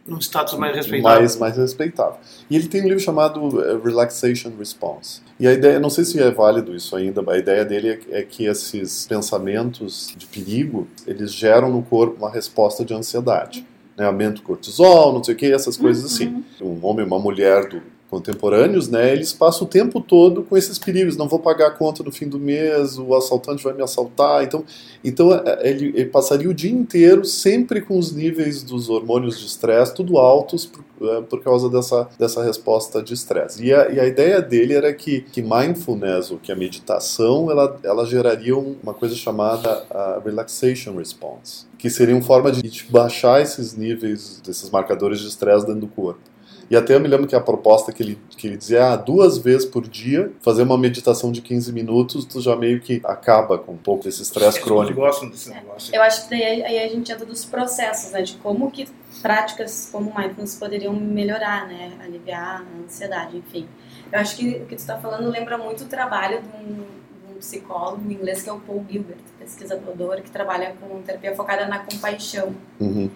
Num 0.05 0.19
status 0.19 0.57
mais 0.57 0.75
respeitável. 0.75 1.19
mais, 1.19 1.35
mais 1.37 1.57
respeitável. 1.57 2.19
E 2.49 2.55
ele 2.55 2.67
tem 2.67 2.81
um 2.81 2.87
livro 2.87 2.99
chamado 2.99 3.63
eh, 3.63 3.79
Relaxation 3.83 4.51
Response. 4.57 5.21
E 5.39 5.47
a 5.47 5.53
ideia, 5.53 5.79
não 5.79 5.89
sei 5.89 6.03
se 6.05 6.19
é 6.19 6.29
válido 6.31 6.75
isso 6.75 6.95
ainda, 6.95 7.21
mas 7.21 7.35
a 7.35 7.39
ideia 7.39 7.63
dele 7.65 7.89
é, 7.89 8.19
é 8.19 8.21
que 8.23 8.45
esses 8.45 9.05
pensamentos 9.07 10.13
de 10.17 10.25
perigo, 10.27 10.87
eles 11.07 11.33
geram 11.33 11.71
no 11.71 11.81
corpo 11.83 12.17
uma 12.17 12.31
resposta 12.31 12.83
de 12.85 12.93
ansiedade. 12.93 13.65
Né? 14.01 14.07
Aumenta 14.07 14.39
o 14.41 14.43
cortisol, 14.43 15.13
não 15.13 15.23
sei 15.23 15.35
o 15.35 15.37
que, 15.37 15.53
essas 15.53 15.77
coisas 15.77 16.03
assim. 16.03 16.43
Um 16.59 16.83
homem 16.83 17.05
uma 17.05 17.19
mulher 17.19 17.69
do 17.69 17.81
contemporâneos, 18.11 18.89
né, 18.89 19.13
eles 19.13 19.31
passam 19.31 19.65
o 19.65 19.69
tempo 19.69 20.01
todo 20.01 20.43
com 20.43 20.57
esses 20.57 20.77
perigos, 20.77 21.15
não 21.15 21.29
vou 21.29 21.39
pagar 21.39 21.67
a 21.67 21.71
conta 21.71 22.03
no 22.03 22.11
fim 22.11 22.27
do 22.27 22.37
mês, 22.37 22.97
o 22.97 23.15
assaltante 23.15 23.63
vai 23.63 23.73
me 23.73 23.81
assaltar, 23.81 24.43
então, 24.43 24.65
então 25.01 25.33
eh, 25.33 25.69
ele, 25.69 25.87
ele 25.95 26.05
passaria 26.07 26.49
o 26.49 26.53
dia 26.53 26.69
inteiro 26.69 27.23
sempre 27.23 27.79
com 27.79 27.97
os 27.97 28.11
níveis 28.11 28.63
dos 28.63 28.89
hormônios 28.89 29.39
de 29.39 29.45
estresse 29.45 29.93
tudo 29.93 30.17
altos 30.17 30.65
por, 30.65 30.83
eh, 31.01 31.21
por 31.21 31.41
causa 31.41 31.69
dessa, 31.69 32.09
dessa 32.19 32.43
resposta 32.43 33.01
de 33.01 33.13
estresse. 33.13 33.63
E 33.63 33.73
a, 33.73 34.05
ideia 34.05 34.41
dele 34.41 34.73
era 34.73 34.93
que, 34.93 35.21
que 35.21 35.41
mindfulness, 35.41 36.31
ou 36.31 36.37
que 36.37 36.51
a 36.51 36.55
meditação, 36.55 37.49
ela, 37.49 37.79
ela 37.81 38.05
geraria 38.05 38.57
um- 38.57 38.75
uma 38.83 38.93
coisa 38.93 39.15
chamada 39.15 39.85
relaxation 40.25 40.97
response, 40.97 41.65
que 41.77 41.89
seria 41.89 42.13
uma 42.13 42.23
forma 42.23 42.51
de 42.51 42.85
baixar 42.89 43.41
esses 43.41 43.75
níveis, 43.77 44.41
desses 44.45 44.69
marcadores 44.69 45.21
de 45.21 45.27
estresse 45.27 45.65
dentro 45.65 45.81
do 45.81 45.87
corpo. 45.87 46.30
E 46.71 46.75
até 46.77 46.95
eu 46.95 47.01
me 47.01 47.07
lembro 47.09 47.27
que 47.27 47.35
a 47.35 47.41
proposta 47.41 47.91
que 47.91 48.01
ele, 48.01 48.17
que 48.29 48.47
ele 48.47 48.55
dizia, 48.55 48.93
ah, 48.93 48.95
duas 48.95 49.37
vezes 49.37 49.65
por 49.65 49.85
dia, 49.85 50.31
fazer 50.39 50.63
uma 50.63 50.77
meditação 50.77 51.29
de 51.29 51.41
15 51.41 51.73
minutos, 51.73 52.23
tu 52.23 52.39
já 52.39 52.55
meio 52.55 52.79
que 52.79 53.01
acaba 53.03 53.57
com 53.57 53.73
um 53.73 53.77
pouco 53.77 54.05
desse 54.05 54.21
estresse 54.21 54.61
crônico. 54.61 55.01
gostam 55.01 55.29
desse 55.29 55.49
negócio. 55.49 55.93
Eu 55.93 56.01
acho 56.01 56.23
que 56.23 56.29
daí 56.29 56.63
aí 56.63 56.79
a 56.79 56.87
gente 56.87 57.11
entra 57.11 57.25
dos 57.25 57.43
processos, 57.43 58.13
né? 58.13 58.21
De 58.21 58.35
como 58.37 58.71
que 58.71 58.87
práticas 59.21 59.89
como 59.91 60.13
mindfulness 60.17 60.55
poderiam 60.55 60.93
melhorar, 60.93 61.67
né? 61.67 61.91
Aliviar 62.01 62.61
a 62.61 62.83
ansiedade, 62.85 63.35
enfim. 63.35 63.67
Eu 64.09 64.19
acho 64.21 64.37
que 64.37 64.47
o 64.51 64.65
que 64.65 64.75
tu 64.77 64.79
está 64.79 64.97
falando 64.97 65.29
lembra 65.29 65.57
muito 65.57 65.83
o 65.83 65.87
trabalho 65.87 66.41
de 66.41 66.47
um, 66.55 66.75
de 66.75 67.33
um 67.33 67.37
psicólogo 67.37 68.09
inglês 68.09 68.43
que 68.43 68.49
é 68.49 68.53
o 68.53 68.61
Paul 68.61 68.85
Gilbert, 68.89 69.17
pesquisador 69.37 70.21
que 70.21 70.31
trabalha 70.31 70.73
com 70.79 71.01
terapia 71.01 71.35
focada 71.35 71.67
na 71.67 71.79
compaixão. 71.79 72.55
Uhum. 72.79 73.09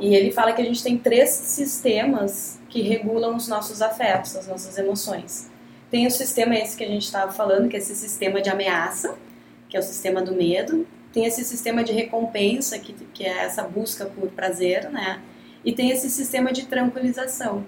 E 0.00 0.14
ele 0.14 0.30
fala 0.32 0.52
que 0.52 0.62
a 0.62 0.64
gente 0.64 0.82
tem 0.82 0.98
três 0.98 1.30
sistemas 1.30 2.58
que 2.68 2.82
regulam 2.82 3.36
os 3.36 3.48
nossos 3.48 3.82
afetos, 3.82 4.36
as 4.36 4.46
nossas 4.46 4.76
emoções. 4.78 5.50
Tem 5.90 6.06
o 6.06 6.10
sistema 6.10 6.54
esse 6.54 6.76
que 6.76 6.84
a 6.84 6.88
gente 6.88 7.04
estava 7.04 7.30
falando, 7.32 7.68
que 7.68 7.76
é 7.76 7.78
esse 7.78 7.94
sistema 7.94 8.40
de 8.40 8.48
ameaça, 8.48 9.14
que 9.68 9.76
é 9.76 9.80
o 9.80 9.82
sistema 9.82 10.22
do 10.22 10.34
medo. 10.34 10.86
Tem 11.12 11.26
esse 11.26 11.44
sistema 11.44 11.84
de 11.84 11.92
recompensa, 11.92 12.78
que, 12.78 12.94
que 13.12 13.24
é 13.24 13.44
essa 13.44 13.62
busca 13.62 14.06
por 14.06 14.30
prazer, 14.30 14.90
né? 14.90 15.20
E 15.64 15.72
tem 15.72 15.90
esse 15.90 16.08
sistema 16.08 16.52
de 16.52 16.66
tranquilização, 16.66 17.64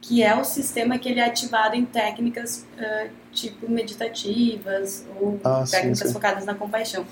que 0.00 0.22
é 0.22 0.34
o 0.38 0.44
sistema 0.44 0.96
que 0.98 1.08
ele 1.08 1.18
é 1.20 1.24
ativado 1.24 1.74
em 1.74 1.84
técnicas 1.84 2.64
ah, 2.78 3.08
tipo 3.32 3.68
meditativas 3.70 5.04
ou 5.20 5.38
Ah, 5.44 5.66
sim, 5.66 5.72
técnicas 5.72 6.06
sim. 6.06 6.12
focadas 6.12 6.44
na 6.44 6.54
compaixão. 6.54 7.04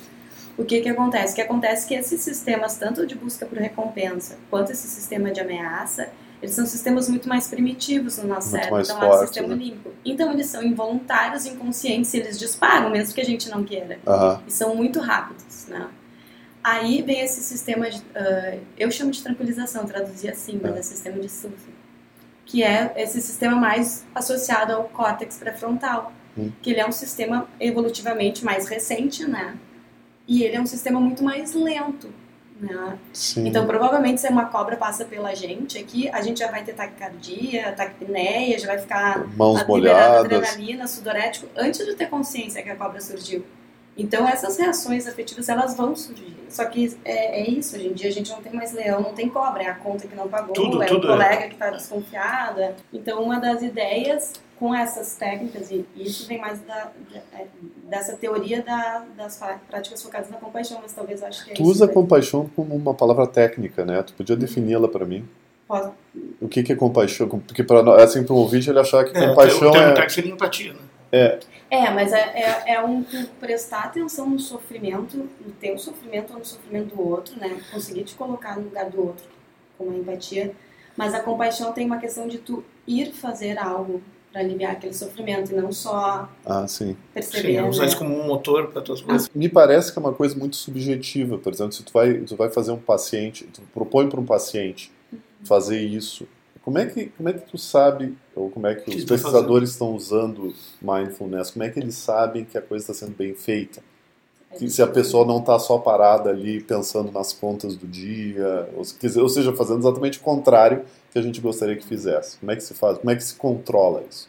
O 0.56 0.64
que 0.64 0.80
que 0.80 0.88
acontece? 0.88 1.32
O 1.32 1.34
que 1.37 1.42
acontece 1.42 1.84
é 1.84 1.88
que 1.88 1.94
esses 1.94 2.20
sistemas, 2.20 2.76
tanto 2.76 3.06
de 3.06 3.14
busca 3.14 3.44
por 3.44 3.58
recompensa, 3.58 4.38
quanto 4.50 4.70
esse 4.70 4.87
sistema 4.87 5.30
de 5.32 5.40
ameaça, 5.40 6.08
eles 6.40 6.54
são 6.54 6.66
sistemas 6.66 7.08
muito 7.08 7.28
mais 7.28 7.49
primitivos 7.49 8.18
no 8.18 8.28
nosso 8.28 8.50
Muito 8.50 8.62
cérebro, 8.62 8.82
então 8.82 8.96
é 8.96 8.99
um 8.99 9.08
fortes, 9.11 9.28
sistema 9.28 9.49
né? 9.49 9.64
limpo. 9.64 9.90
Então 10.04 10.30
eles 10.32 10.46
são 10.46 10.62
involuntários, 10.62 11.46
inconscientes, 11.46 12.12
e 12.14 12.18
eles 12.18 12.38
disparam, 12.38 12.90
mesmo 12.90 13.14
que 13.14 13.20
a 13.20 13.25
gente 13.25 13.49
não 13.49 13.64
queira. 13.64 13.99
Aham. 14.06 14.42
E 14.46 14.52
são 14.52 14.76
muito 14.76 15.00
rápidos, 15.00 15.66
né? 15.68 15.88
Aí 16.62 17.02
vem 17.02 17.20
esse 17.20 17.42
sistema 17.42 17.90
de, 17.90 18.02
ah, 18.14 18.56
eu 18.78 18.90
chamo 18.90 19.11
de 19.11 19.23
tranquilização, 19.23 19.84
traduzi 19.87 20.28
assim, 20.28 20.61
mas 20.62 20.76
É. 20.76 20.78
é 20.78 20.82
sistema 20.82 21.18
de 21.18 21.28
surf, 21.30 21.54
que 22.46 22.62
é 22.62 22.92
esse 22.96 23.20
sistema 23.20 23.56
mais 23.56 24.04
associado 24.14 24.73
ao 24.73 24.84
córtex 24.84 25.37
pré-frontal. 25.38 26.12
Hum. 26.37 26.50
Que 26.62 26.70
ele 26.70 26.80
é 26.80 26.87
um 26.87 26.92
sistema 26.92 27.49
evolutivamente 27.61 28.44
mais 28.44 28.66
recente, 28.66 29.25
né? 29.25 29.56
E 30.26 30.43
ele 30.43 30.57
é 30.57 30.61
um 30.61 30.66
sistema 30.66 30.99
muito 30.99 31.23
mais 31.23 31.54
lento, 31.54 32.09
né? 32.61 32.99
Então, 33.37 33.66
provavelmente, 33.66 34.21
se 34.21 34.28
uma 34.28 34.47
cobra 34.47 34.76
passa 34.76 35.04
pela 35.04 35.35
gente 35.35 35.76
aqui, 35.76 36.09
a 36.09 36.23
gente 36.23 36.38
já 36.40 36.50
vai 36.50 36.64
ter 36.64 36.73
taquicardia, 36.73 37.73
taquipneia, 37.73 38.59
já 38.59 38.66
vai 38.66 38.78
ficar 38.78 39.26
Mãos 39.37 39.66
molhadas. 39.66 40.25
adrenalina, 40.25 40.87
sudorético, 40.87 41.47
antes 41.57 41.85
de 41.85 41.95
ter 41.95 42.09
consciência 42.09 42.62
que 42.62 42.71
a 42.71 42.76
cobra 42.76 43.00
surgiu. 43.00 43.45
Então, 43.97 44.27
essas 44.29 44.57
reações 44.59 45.07
afetivas, 45.07 45.49
elas 45.49 45.77
vão 45.77 45.95
surgir. 45.95 46.35
Só 46.49 46.65
que 46.67 46.97
é, 47.05 47.41
é 47.41 47.51
isso, 47.51 47.77
hoje 47.77 47.89
em 47.89 47.93
dia 47.93 48.09
a 48.09 48.13
gente 48.13 48.31
não 48.31 48.41
tem 48.41 48.53
mais 48.53 48.73
leão, 48.73 49.01
não 49.01 49.13
tem 49.13 49.29
cobra, 49.29 49.63
é 49.63 49.67
a 49.67 49.75
conta 49.75 50.07
que 50.07 50.15
não 50.15 50.29
pagou, 50.29 50.53
Tudo, 50.53 50.83
é 50.83 50.87
tudo 50.87 51.09
o 51.09 51.11
é. 51.11 51.13
colega 51.13 51.47
que 51.49 51.55
está 51.55 51.71
desconfiado. 51.71 52.61
é. 52.61 52.75
Então, 52.93 53.23
uma 53.23 53.41
das 53.41 53.63
ideias 53.63 54.33
com 54.59 54.73
essas 54.75 55.17
técnicas, 55.17 55.71
e 55.73 55.85
isso 55.97 56.29
vem 56.29 56.39
mais 56.41 56.61
da, 56.61 56.75
da- 57.13 57.39
é, 57.39 57.47
dessa 57.89 58.17
teoria 58.17 58.63
da- 58.63 59.05
das 59.17 59.41
práticas 59.69 60.01
focadas 60.03 60.31
na 60.31 60.37
compaixão, 60.37 60.79
mas 60.81 60.93
talvez 60.93 61.23
eu 61.23 61.29
acho 61.29 61.45
que 61.45 61.51
é 61.51 61.55
Tu 61.55 61.63
isso. 61.63 61.71
usa 61.71 61.87
daí. 61.87 61.95
compaixão 61.95 62.49
como 62.55 62.75
uma 62.75 62.95
palavra 62.95 63.27
técnica, 63.27 63.85
né? 63.85 64.03
Tu 64.03 64.13
podia 64.15 64.37
defini-la 64.37 64.87
para 64.89 65.05
mim. 65.05 65.29
Posso- 65.67 65.93
O 66.41 66.47
que, 66.47 66.63
que 66.63 66.73
é 66.73 66.77
compaixão? 66.77 67.27
Porque 67.29 67.65
para 67.65 68.03
assim 68.05 68.23
para 68.23 68.35
um 68.35 68.39
ouvinte 68.39 68.71
ele 68.71 68.79
achar 68.79 69.05
que 69.05 69.17
É, 69.17 69.29
compaixão 69.29 69.69
o 69.69 69.73
termo 69.73 69.89
é 69.89 69.93
técnico 69.93 70.13
seria 70.13 70.33
empatia, 70.33 70.73
né? 70.73 70.79
É, 71.71 71.90
mas 71.90 72.12
é, 72.12 72.18
é, 72.18 72.75
é 72.75 72.85
um 72.85 73.04
prestar 73.40 73.85
atenção 73.85 74.28
no 74.28 74.38
sofrimento, 74.38 75.16
no 75.16 75.52
teu 75.61 75.78
sofrimento 75.78 76.33
ou 76.33 76.38
no 76.38 76.44
sofrimento 76.44 76.94
do 76.94 77.09
outro, 77.09 77.38
né? 77.38 77.61
Conseguir 77.73 78.04
te 78.04 78.14
colocar 78.14 78.56
no 78.56 78.64
lugar 78.64 78.88
do 78.90 79.00
outro 79.00 79.25
com 79.76 79.85
uma 79.85 79.97
empatia. 79.97 80.52
Mas 80.97 81.14
a 81.14 81.21
compaixão 81.21 81.73
tem 81.73 81.87
uma 81.87 81.99
questão 81.99 82.28
de 82.28 82.38
tu 82.38 82.64
ir 82.87 83.12
fazer 83.12 83.59
algo 83.59 84.00
para 84.35 84.40
aliviar 84.40 84.73
aquele 84.73 84.92
sofrimento 84.92 85.52
e 85.52 85.54
não 85.54 85.71
só 85.73 86.28
ah, 86.44 86.66
sim. 86.66 86.97
perceber. 87.12 87.61
Sim, 87.61 87.68
usar 87.68 87.83
né? 87.83 87.88
isso 87.88 87.99
como 87.99 88.21
um 88.21 88.26
motor 88.26 88.68
para 88.68 88.83
tuas 88.83 89.00
coisas. 89.00 89.30
Me 89.33 89.49
parece 89.49 89.92
que 89.92 89.99
é 89.99 90.00
uma 90.00 90.12
coisa 90.12 90.37
muito 90.37 90.56
subjetiva. 90.56 91.38
Por 91.38 91.52
exemplo, 91.52 91.73
se 91.73 91.85
tu 91.85 91.92
vai, 91.92 92.14
tu 92.14 92.35
vai 92.35 92.50
fazer 92.50 92.73
um 92.73 92.78
paciente, 92.78 93.44
tu 93.44 93.62
propõe 93.73 94.09
para 94.09 94.21
um 94.21 94.25
paciente 94.25 94.92
fazer 95.44 95.80
isso, 95.80 96.26
como 96.64 96.78
é 96.78 96.87
que 96.87 97.06
como 97.06 97.28
é 97.28 97.33
que 97.35 97.50
tu 97.50 97.59
sabe 97.59 98.16
ou 98.35 98.50
como 98.50 98.66
é 98.66 98.75
que 98.75 98.88
os 98.88 99.04
tá 99.04 99.14
pesquisadores 99.14 99.71
estão 99.71 99.94
usando 99.94 100.54
mindfulness? 100.80 101.50
Como 101.50 101.62
é 101.62 101.68
que 101.68 101.78
eles 101.78 101.94
sabem 101.94 102.44
que 102.44 102.56
a 102.56 102.62
coisa 102.62 102.90
está 102.90 103.06
sendo 103.06 103.16
bem 103.16 103.35
feita? 103.35 103.83
Que 104.59 104.71
se 104.71 104.80
a 104.80 104.87
pessoa 104.87 105.26
não 105.26 105.40
está 105.40 105.59
só 105.59 105.78
parada 105.78 106.30
ali 106.30 106.62
pensando 106.62 107.12
nas 107.12 107.33
contas 107.33 107.76
do 107.76 107.87
dia, 107.87 108.68
ou, 108.75 108.85
ou 109.23 109.28
seja, 109.28 109.52
fazendo 109.52 109.80
exatamente 109.80 110.18
o 110.18 110.23
contrário 110.23 110.85
que 111.12 111.18
a 111.18 111.23
gente 111.23 111.40
gostaria 111.40 111.76
que 111.76 111.85
fizesse. 111.85 112.38
Como 112.38 112.52
é 112.52 112.56
que 112.56 112.62
se 112.62 112.73
faz? 112.73 112.99
Como 112.99 113.11
é 113.11 113.16
que 113.16 113.25
se 113.25 113.35
controla 113.35 114.02
isso? 114.09 114.28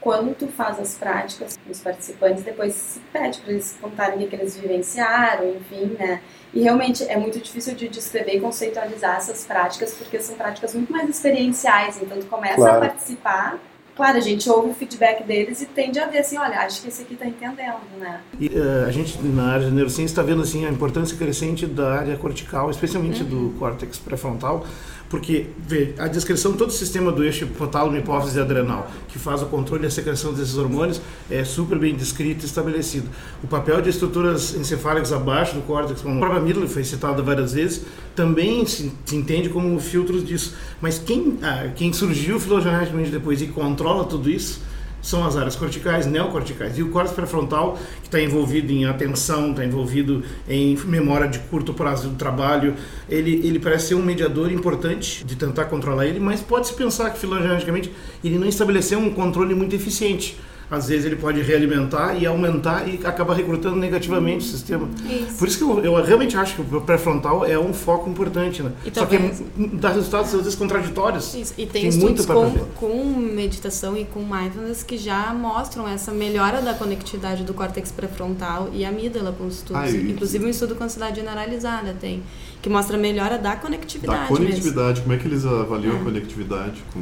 Quando 0.00 0.34
tu 0.36 0.46
faz 0.46 0.78
as 0.78 0.94
práticas, 0.94 1.58
os 1.68 1.80
participantes 1.80 2.44
depois 2.44 2.74
se 2.74 3.00
pede 3.12 3.40
para 3.40 3.52
eles 3.52 3.76
contarem 3.80 4.24
o 4.24 4.28
que 4.28 4.36
eles 4.36 4.56
vivenciaram, 4.56 5.48
enfim, 5.50 5.96
né? 5.98 6.20
E 6.54 6.60
realmente 6.62 7.02
é 7.04 7.16
muito 7.16 7.40
difícil 7.40 7.74
de 7.74 7.88
descrever 7.88 8.36
e 8.36 8.40
conceitualizar 8.40 9.16
essas 9.16 9.44
práticas, 9.44 9.94
porque 9.94 10.20
são 10.20 10.36
práticas 10.36 10.74
muito 10.74 10.92
mais 10.92 11.08
experienciais. 11.10 12.00
Então, 12.00 12.18
tu 12.18 12.26
começa 12.26 12.56
Claro. 12.56 12.76
a 12.76 12.80
participar, 12.80 13.58
claro, 13.96 14.16
a 14.16 14.20
gente 14.20 14.48
ouve 14.48 14.70
o 14.70 14.74
feedback 14.74 15.24
deles 15.24 15.60
e 15.60 15.66
tende 15.66 15.98
a 15.98 16.06
ver 16.06 16.18
assim: 16.18 16.38
olha, 16.38 16.58
acho 16.60 16.82
que 16.82 16.88
esse 16.88 17.02
aqui 17.02 17.16
tá 17.16 17.26
entendendo, 17.26 17.80
né? 17.98 18.20
E, 18.38 18.46
eh, 18.46 18.84
a 18.86 18.92
gente, 18.92 19.20
na 19.22 19.52
área 19.54 19.66
de 19.66 19.72
neurociência, 19.72 20.12
está 20.12 20.22
vendo 20.22 20.42
assim, 20.42 20.64
a 20.64 20.70
importância 20.70 21.16
crescente 21.16 21.66
da 21.66 21.94
área 21.98 22.16
cortical, 22.16 22.70
especialmente 22.70 23.24
do 23.24 23.54
córtex 23.58 23.98
pré-frontal, 23.98 24.64
porque 25.08 25.46
vê, 25.66 25.94
a 25.98 26.08
descrição 26.08 26.52
de 26.52 26.58
todo 26.58 26.70
o 26.70 26.72
sistema 26.72 27.12
do 27.12 27.22
eixo 27.22 27.44
hipotálamo, 27.44 27.96
hipófise 27.96 28.40
adrenal, 28.40 28.90
que 29.08 29.18
faz 29.18 29.42
o 29.42 29.46
controle 29.46 29.84
e 29.84 29.86
a 29.86 29.90
secreção 29.90 30.32
desses 30.32 30.56
hormônios, 30.56 31.00
é 31.30 31.44
super 31.44 31.78
bem 31.78 31.94
descrito 31.94 32.44
e 32.44 32.46
estabelecido. 32.46 33.08
O 33.42 33.46
papel 33.46 33.80
de 33.80 33.90
estruturas 33.90 34.54
encefálicas 34.54 35.12
abaixo 35.12 35.54
do 35.54 35.62
córtex, 35.62 36.02
como 36.02 36.16
a 36.16 36.18
própria 36.18 36.40
amígdala 36.40 36.66
foi 36.66 36.84
citada 36.84 37.22
várias 37.22 37.52
vezes, 37.52 37.84
também 38.14 38.66
se, 38.66 38.92
se 39.04 39.16
entende 39.16 39.48
como 39.48 39.78
filtros 39.78 40.24
disso. 40.24 40.54
Mas 40.80 40.98
quem, 40.98 41.38
ah, 41.42 41.68
quem 41.74 41.92
surgiu 41.92 42.40
filogeneticamente 42.40 43.10
depois 43.10 43.40
e 43.40 43.46
controla 43.46 44.04
tudo 44.04 44.28
isso 44.28 44.60
são 45.06 45.24
as 45.24 45.36
áreas 45.36 45.54
corticais, 45.54 46.04
neocorticais. 46.04 46.76
E 46.76 46.82
o 46.82 46.90
córtex 46.90 47.14
pré-frontal, 47.14 47.78
que 48.02 48.08
está 48.08 48.20
envolvido 48.20 48.72
em 48.72 48.86
atenção, 48.86 49.50
está 49.50 49.64
envolvido 49.64 50.24
em 50.48 50.76
memória 50.84 51.28
de 51.28 51.38
curto 51.38 51.72
prazo 51.72 52.08
do 52.08 52.16
trabalho, 52.16 52.74
ele, 53.08 53.46
ele 53.46 53.60
parece 53.60 53.88
ser 53.88 53.94
um 53.94 54.02
mediador 54.02 54.50
importante 54.50 55.24
de 55.24 55.36
tentar 55.36 55.66
controlar 55.66 56.06
ele, 56.06 56.18
mas 56.18 56.40
pode-se 56.40 56.74
pensar 56.74 57.10
que 57.10 57.20
filogeneticamente 57.20 57.92
ele 58.24 58.36
não 58.36 58.48
estabeleceu 58.48 58.98
um 58.98 59.10
controle 59.10 59.54
muito 59.54 59.76
eficiente. 59.76 60.36
Às 60.70 60.88
vezes 60.88 61.04
ele 61.06 61.14
pode 61.16 61.40
realimentar 61.42 62.20
e 62.20 62.26
aumentar 62.26 62.88
e 62.88 63.00
acaba 63.04 63.32
recrutando 63.34 63.76
negativamente 63.76 64.44
o 64.44 64.48
sistema. 64.48 64.88
Isso. 65.08 65.38
Por 65.38 65.46
isso 65.46 65.58
que 65.58 65.62
eu, 65.64 65.84
eu 65.84 66.04
realmente 66.04 66.36
acho 66.36 66.56
que 66.56 66.74
o 66.74 66.80
pré-frontal 66.80 67.44
é 67.44 67.56
um 67.58 67.72
foco 67.72 68.10
importante, 68.10 68.62
né? 68.62 68.72
E 68.84 68.90
Só 68.92 69.06
que 69.06 69.16
talvez- 69.16 69.42
dá 69.74 69.90
resultados 69.90 70.34
às 70.34 70.40
vezes 70.40 70.54
contraditórios. 70.56 71.34
Isso. 71.34 71.54
E 71.56 71.66
tem, 71.66 71.82
Tem 71.82 71.88
estudos 71.90 72.26
com, 72.26 72.50
com 72.74 73.04
meditação 73.16 73.96
e 73.96 74.04
com 74.04 74.20
mindfulness 74.20 74.82
que 74.82 74.98
já 74.98 75.32
mostram 75.32 75.86
essa 75.88 76.10
melhora 76.10 76.60
da 76.60 76.74
conectividade 76.74 77.44
do 77.44 77.54
córtex 77.54 77.92
pré-frontal 77.92 78.68
e 78.72 78.84
amígdala 78.84 79.32
com 79.32 79.46
os 79.46 79.58
estudos. 79.58 79.82
Ah, 79.82 79.88
e- 79.90 80.10
Inclusive 80.10 80.44
um 80.44 80.48
estudo 80.48 80.74
com 80.74 80.82
ansiedade 80.82 81.16
generalizada 81.20 81.94
tem, 82.00 82.22
que 82.62 82.68
mostra 82.68 82.96
a 82.96 83.00
melhora 83.00 83.38
da 83.38 83.54
conectividade, 83.54 84.20
Da 84.22 84.26
conectividade, 84.26 85.00
como 85.02 85.14
é 85.14 85.18
que 85.18 85.26
eles 85.28 85.44
avaliam 85.46 85.96
a 85.96 86.04
conectividade 86.04 86.82
com, 86.92 86.98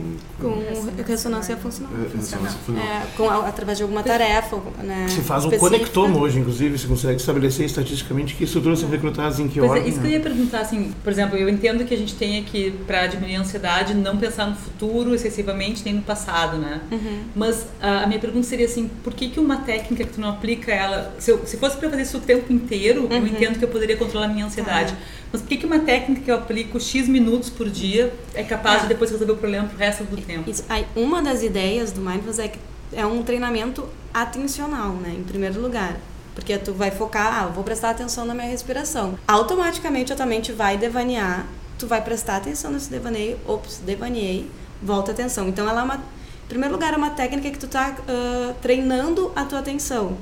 mesmo. 0.57 0.93
Com 0.93 1.03
ressonância 1.03 1.57
funcional. 1.57 1.93
é, 1.95 2.17
ressonância 2.17 2.59
funcional? 2.59 2.85
É, 2.85 3.07
com, 3.17 3.31
através 3.31 3.79
de 3.79 3.83
alguma 3.85 4.03
tarefa, 4.03 4.57
né, 4.83 5.07
Se 5.09 5.21
faz 5.23 5.45
um 5.45 5.49
específica. 5.49 5.79
conectoma 5.79 6.19
hoje, 6.19 6.39
inclusive, 6.39 6.77
se 6.79 6.87
consegue 6.87 7.17
estabelecer 7.21 7.65
estatisticamente 7.65 8.35
que 8.35 8.45
estruturas 8.45 8.79
são 8.79 8.91
recrutadas 8.91 9.39
em 9.41 9.49
que 9.49 9.59
Pois 9.59 9.71
é, 9.71 9.75
ordem. 9.75 9.89
isso 9.89 10.01
que 10.01 10.07
eu 10.07 10.11
né? 10.11 10.17
ia 10.17 10.23
perguntar, 10.23 10.61
assim, 10.61 10.93
por 11.03 11.11
exemplo, 11.13 11.37
eu 11.39 11.49
entendo 11.49 11.85
que 11.85 11.95
a 11.95 11.97
gente 11.97 12.15
tenha 12.15 12.43
que, 12.43 12.71
para 12.87 13.07
diminuir 13.07 13.37
a 13.37 13.41
ansiedade, 13.41 13.95
não 13.95 14.19
pensar 14.19 14.47
no 14.47 14.57
futuro 14.57 15.15
excessivamente, 15.15 15.83
nem 15.85 15.95
no 15.95 16.03
passado, 16.03 16.59
né? 16.59 16.81
Uhum. 16.93 17.23
Mas 17.35 17.67
ah, 17.81 18.03
a 18.03 18.07
minha 18.07 18.19
pergunta 18.21 18.47
seria 18.47 18.67
assim, 18.67 18.91
por 19.03 19.15
que 19.15 19.29
que 19.31 19.41
uma 19.41 19.57
técnica 19.59 20.05
que 20.05 20.11
tu 20.13 20.21
não 20.21 20.29
aplica 20.29 20.71
ela, 20.73 21.15
se, 21.19 21.31
eu, 21.31 21.41
se 21.47 21.57
fosse 21.57 21.77
para 21.79 21.89
fazer 21.89 22.03
isso 22.03 22.19
o 22.19 22.21
tempo 22.21 22.53
inteiro, 22.53 23.09
eu 23.11 23.19
Uhum. 23.19 23.27
entendo 23.27 23.59
que 23.59 23.65
eu 23.65 23.69
poderia 23.69 23.97
controlar 23.97 24.27
a 24.27 24.29
minha 24.29 24.45
ansiedade. 24.45 24.93
Tá. 24.93 24.99
Mas 25.35 25.43
por 25.43 25.49
que 25.49 25.57
que 25.57 25.67
uma 25.67 25.81
técnica 25.81 26.21
que 26.23 26.31
eu 26.31 26.37
aplico 26.37 26.79
X 26.79 27.09
minutos 27.09 27.51
por 27.51 27.69
dia 27.69 28.15
é 28.35 28.45
capaz 28.45 28.79
É. 28.79 28.83
de 28.83 28.87
depois 28.91 29.11
resolver 29.11 29.33
o 29.33 29.37
problema 29.37 29.67
pro 29.67 29.77
resto 29.77 30.05
do 30.05 30.17
tempo? 30.17 30.49
Isso, 30.49 30.65
aí, 30.69 30.87
uma 30.95 31.21
das 31.21 31.43
ideias 31.43 31.91
do 31.91 32.01
mindfulness 32.01 32.39
é 32.39 32.47
que 32.47 32.59
é 32.93 33.05
um 33.05 33.21
treinamento 33.25 33.85
atencional, 34.13 34.91
né, 34.93 35.13
em 35.19 35.25
primeiro 35.25 35.61
lugar. 35.61 35.97
Porque 36.37 36.57
tu 36.57 36.73
vai 36.73 36.93
focar, 36.93 37.43
ah, 37.43 37.47
vou 37.47 37.65
prestar 37.65 37.91
atenção 37.91 38.25
na 38.25 38.33
minha 38.33 38.47
respiração. 38.47 39.19
Automaticamente 39.27 40.13
a 40.13 40.17
tua 40.17 40.25
mente 40.25 40.53
vai 40.53 40.77
devanear, 40.77 41.47
tu 41.81 41.89
vai 41.89 42.01
prestar 42.01 42.37
atenção 42.37 42.71
nesse 42.71 42.89
devaneio, 42.89 43.37
ops, 43.45 43.81
devaneei, 43.85 44.49
volta 44.81 45.11
a 45.11 45.15
atenção. 45.15 45.49
Então 45.49 45.69
ela 45.69 45.81
é 45.81 45.85
uma, 45.85 45.97
em 45.97 46.49
primeiro 46.49 46.75
lugar, 46.75 46.95
é 46.95 46.97
uma 46.97 47.11
técnica 47.11 47.51
que 47.51 47.59
tu 47.59 47.67
tá 47.67 47.97
ah, 48.07 48.55
treinando 48.63 49.33
a 49.35 49.45
tua 49.45 49.59
atenção. 49.59 50.17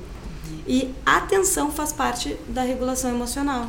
E 0.67 0.91
a 1.05 1.19
atenção 1.19 1.71
faz 1.71 1.93
parte 1.93 2.35
da 2.49 2.63
regulação 2.63 3.11
emocional, 3.11 3.69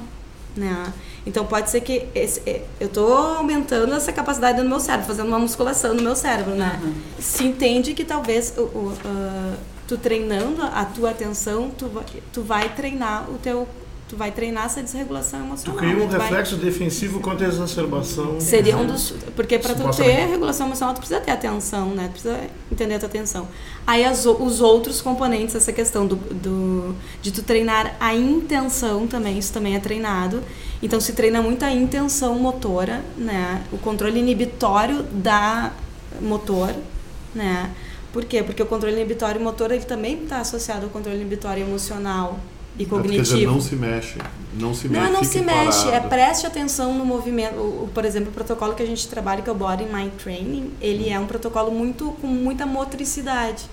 né? 0.56 0.92
Então 1.26 1.46
pode 1.46 1.70
ser 1.70 1.82
que 1.82 2.06
esse, 2.14 2.42
é, 2.46 2.64
eu 2.80 2.88
estou 2.88 3.12
aumentando 3.16 3.94
essa 3.94 4.12
capacidade 4.12 4.62
no 4.62 4.70
meu 4.70 4.80
cérebro, 4.80 5.08
fazendo 5.08 5.28
uma 5.28 5.40
musculação 5.40 5.94
no 5.94 6.02
meu 6.02 6.16
cérebro, 6.16 6.54
né? 6.56 6.80
Se 7.20 7.44
entende 7.46 7.94
que 7.94 8.04
talvez 8.04 8.54
o, 8.58 8.62
o, 8.62 8.94
ah, 9.06 9.54
tu 9.88 9.98
treinando 9.98 10.62
a 10.62 10.86
tua 10.86 11.12
atenção, 11.12 11.72
tu, 11.78 11.88
vai- 11.88 12.04
tu 12.32 12.42
vai 12.42 12.70
treinar 12.76 13.30
o 13.30 13.38
teu, 13.38 13.68
tu 14.10 14.16
vai 14.18 14.32
treinar 14.32 14.66
essa 14.66 14.84
desregulação 14.84 15.40
Tu 15.40 15.46
emocional. 15.46 15.78
cria 15.80 15.96
um? 15.98 16.08
Tu 16.08 16.12
vai- 16.18 16.22
reflexo 16.28 16.56
defensivo 16.58 17.20
contra 17.20 17.46
a 17.48 17.50
exacerbação. 17.50 18.40
Seria 18.40 18.78
um 18.78 18.86
dos. 18.86 19.14
Porque 19.36 19.58
para 19.58 19.74
tu 19.74 19.90
ter 19.96 20.28
regulação 20.28 20.68
emocional, 20.68 20.94
tu 20.94 21.00
precisa 21.00 21.20
ter 21.22 21.32
atenção, 21.32 21.90
né? 21.96 22.08
Tu 22.08 22.12
precisa 22.22 22.40
entender 22.74 22.96
a 22.96 23.00
tua 23.00 23.08
atenção. 23.08 23.48
Aí 23.86 24.04
as 24.04 24.26
os 24.26 24.62
outros 24.62 25.02
componentes, 25.02 25.56
essa 25.56 25.72
questão 25.72 26.06
do, 26.06 26.16
do, 26.16 26.96
de 27.22 27.32
tu 27.32 27.42
treinar 27.42 27.96
a 28.00 28.14
intenção 28.14 29.08
também, 29.08 29.38
isso 29.38 29.54
também 29.54 29.76
é 29.76 29.80
treinado. 29.80 30.44
Então 30.82 31.00
se 31.00 31.14
treina 31.14 31.42
muito 31.42 31.64
a 31.64 31.72
intenção 31.72 32.38
motora, 32.38 33.04
né? 33.18 33.64
O 33.72 33.78
controle 33.78 34.20
inibitório 34.20 35.04
da 35.04 35.72
motor, 36.22 36.74
né? 37.34 37.72
Por 38.12 38.26
quê? 38.26 38.44
Porque 38.44 38.62
o 38.62 38.66
controle 38.66 38.96
inibitório 38.96 39.42
motor 39.42 39.72
ele 39.72 39.86
também 39.86 40.24
está 40.24 40.40
associado 40.40 40.86
ao 40.86 40.90
controle 40.90 41.18
inibitório 41.18 41.64
emocional 41.64 42.40
e 42.78 42.84
É, 42.84 42.86
cognitivo. 42.86 43.24
dizer, 43.24 43.46
não 43.48 43.62
se 43.62 43.76
mexe. 43.76 44.18
Não 44.60 44.74
se 44.74 44.88
Não, 44.88 45.00
mexe. 45.02 45.14
não 45.14 45.20
fique 45.24 45.32
se 45.34 45.42
mexe, 45.42 45.88
é 45.88 45.92
parado. 45.92 46.10
preste 46.10 46.46
atenção 46.48 46.94
no 46.98 47.06
movimento. 47.06 47.56
O, 47.56 47.84
o- 47.86 47.90
por 47.94 48.06
exemplo, 48.06 48.30
o 48.30 48.34
protocolo 48.34 48.74
que 48.76 48.84
a 48.84 48.86
gente 48.86 49.08
trabalha, 49.08 49.42
que 49.42 49.50
é 49.50 49.52
o 49.52 49.56
Body 49.56 49.86
Mind 49.86 50.12
Training, 50.22 50.72
ele 50.82 51.10
é 51.10 51.20
um 51.20 51.26
protocolo 51.26 51.72
muito 51.72 52.12
com 52.22 52.28
muita 52.28 52.66
motricidade. 52.66 53.64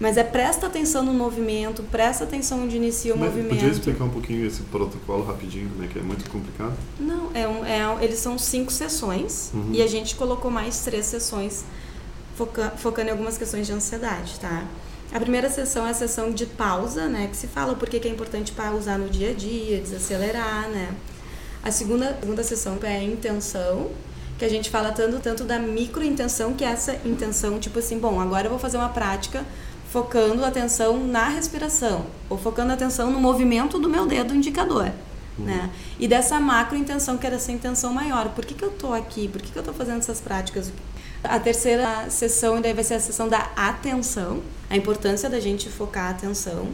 Mas 0.00 0.16
é 0.16 0.22
presta 0.22 0.68
atenção 0.68 1.02
no 1.04 1.12
movimento, 1.12 1.82
presta 1.82 2.22
atenção 2.22 2.62
onde 2.62 2.76
inicia 2.76 3.12
o 3.14 3.18
Mas 3.18 3.30
movimento. 3.30 3.54
Podia 3.56 3.68
explicar 3.70 4.04
um 4.04 4.08
pouquinho 4.10 4.46
esse 4.46 4.62
protocolo 4.62 5.24
rapidinho, 5.24 5.68
como 5.70 5.84
é 5.84 5.88
que 5.88 5.98
é 5.98 6.02
muito 6.02 6.30
complicado? 6.30 6.74
Não, 7.00 7.30
é 7.34 7.48
um, 7.48 7.64
é 7.64 7.88
um- 7.88 8.00
eles 8.00 8.20
são 8.20 8.38
cinco 8.38 8.70
sessões 8.72 9.50
Uhum. 9.52 9.70
e 9.72 9.82
a 9.82 9.88
gente 9.88 10.14
colocou 10.14 10.52
mais 10.52 10.78
três 10.82 11.04
sessões 11.06 11.64
foca- 12.36 12.72
focando 12.76 13.08
em 13.08 13.10
algumas 13.10 13.36
questões 13.36 13.66
de 13.66 13.72
ansiedade, 13.72 14.38
tá? 14.40 14.64
A 15.12 15.18
primeira 15.18 15.48
sessão 15.48 15.86
é 15.86 15.90
a 15.90 15.94
sessão 15.94 16.30
de 16.30 16.44
pausa, 16.44 17.06
né? 17.06 17.28
Que 17.28 17.36
se 17.36 17.46
fala 17.46 17.74
por 17.74 17.88
que 17.88 18.06
é 18.06 18.10
importante 18.10 18.52
pausar 18.52 18.98
no 18.98 19.08
dia 19.08 19.30
a 19.30 19.34
dia, 19.34 19.80
desacelerar, 19.80 20.68
né? 20.68 20.94
A 21.62 21.70
segunda, 21.70 22.16
segunda 22.20 22.42
sessão 22.42 22.78
é 22.82 22.96
a 22.98 23.02
intenção, 23.02 23.90
que 24.38 24.44
a 24.44 24.48
gente 24.48 24.70
fala 24.70 24.92
tanto, 24.92 25.18
tanto 25.18 25.44
da 25.44 25.58
microintenção, 25.58 26.54
que 26.54 26.64
é 26.64 26.68
essa 26.68 26.94
intenção, 27.04 27.58
tipo 27.58 27.78
assim, 27.78 27.98
bom, 27.98 28.20
agora 28.20 28.46
eu 28.46 28.50
vou 28.50 28.58
fazer 28.58 28.76
uma 28.76 28.88
prática 28.90 29.44
focando 29.90 30.44
a 30.44 30.48
atenção 30.48 30.98
na 31.06 31.28
respiração, 31.28 32.06
ou 32.28 32.36
focando 32.36 32.70
a 32.70 32.74
atenção 32.74 33.10
no 33.10 33.18
movimento 33.18 33.78
do 33.78 33.88
meu 33.88 34.06
dedo 34.06 34.34
indicador. 34.34 34.92
Uhum. 35.38 35.44
Né? 35.46 35.70
E 35.98 36.06
dessa 36.06 36.38
macro 36.38 36.76
intenção, 36.76 37.16
que 37.16 37.26
era 37.26 37.36
essa 37.36 37.50
intenção 37.50 37.92
maior. 37.92 38.28
Por 38.30 38.44
que, 38.44 38.54
que 38.54 38.64
eu 38.64 38.70
estou 38.70 38.92
aqui? 38.92 39.26
Por 39.28 39.40
que, 39.40 39.50
que 39.50 39.58
eu 39.58 39.62
estou 39.62 39.74
fazendo 39.74 39.98
essas 39.98 40.20
práticas? 40.20 40.72
A 41.22 41.38
terceira 41.38 42.08
sessão 42.10 42.60
daí 42.60 42.72
vai 42.72 42.84
ser 42.84 42.94
a 42.94 43.00
sessão 43.00 43.28
da 43.28 43.50
atenção, 43.56 44.40
a 44.70 44.76
importância 44.76 45.28
da 45.28 45.40
gente 45.40 45.68
focar 45.68 46.06
a 46.06 46.10
atenção. 46.10 46.68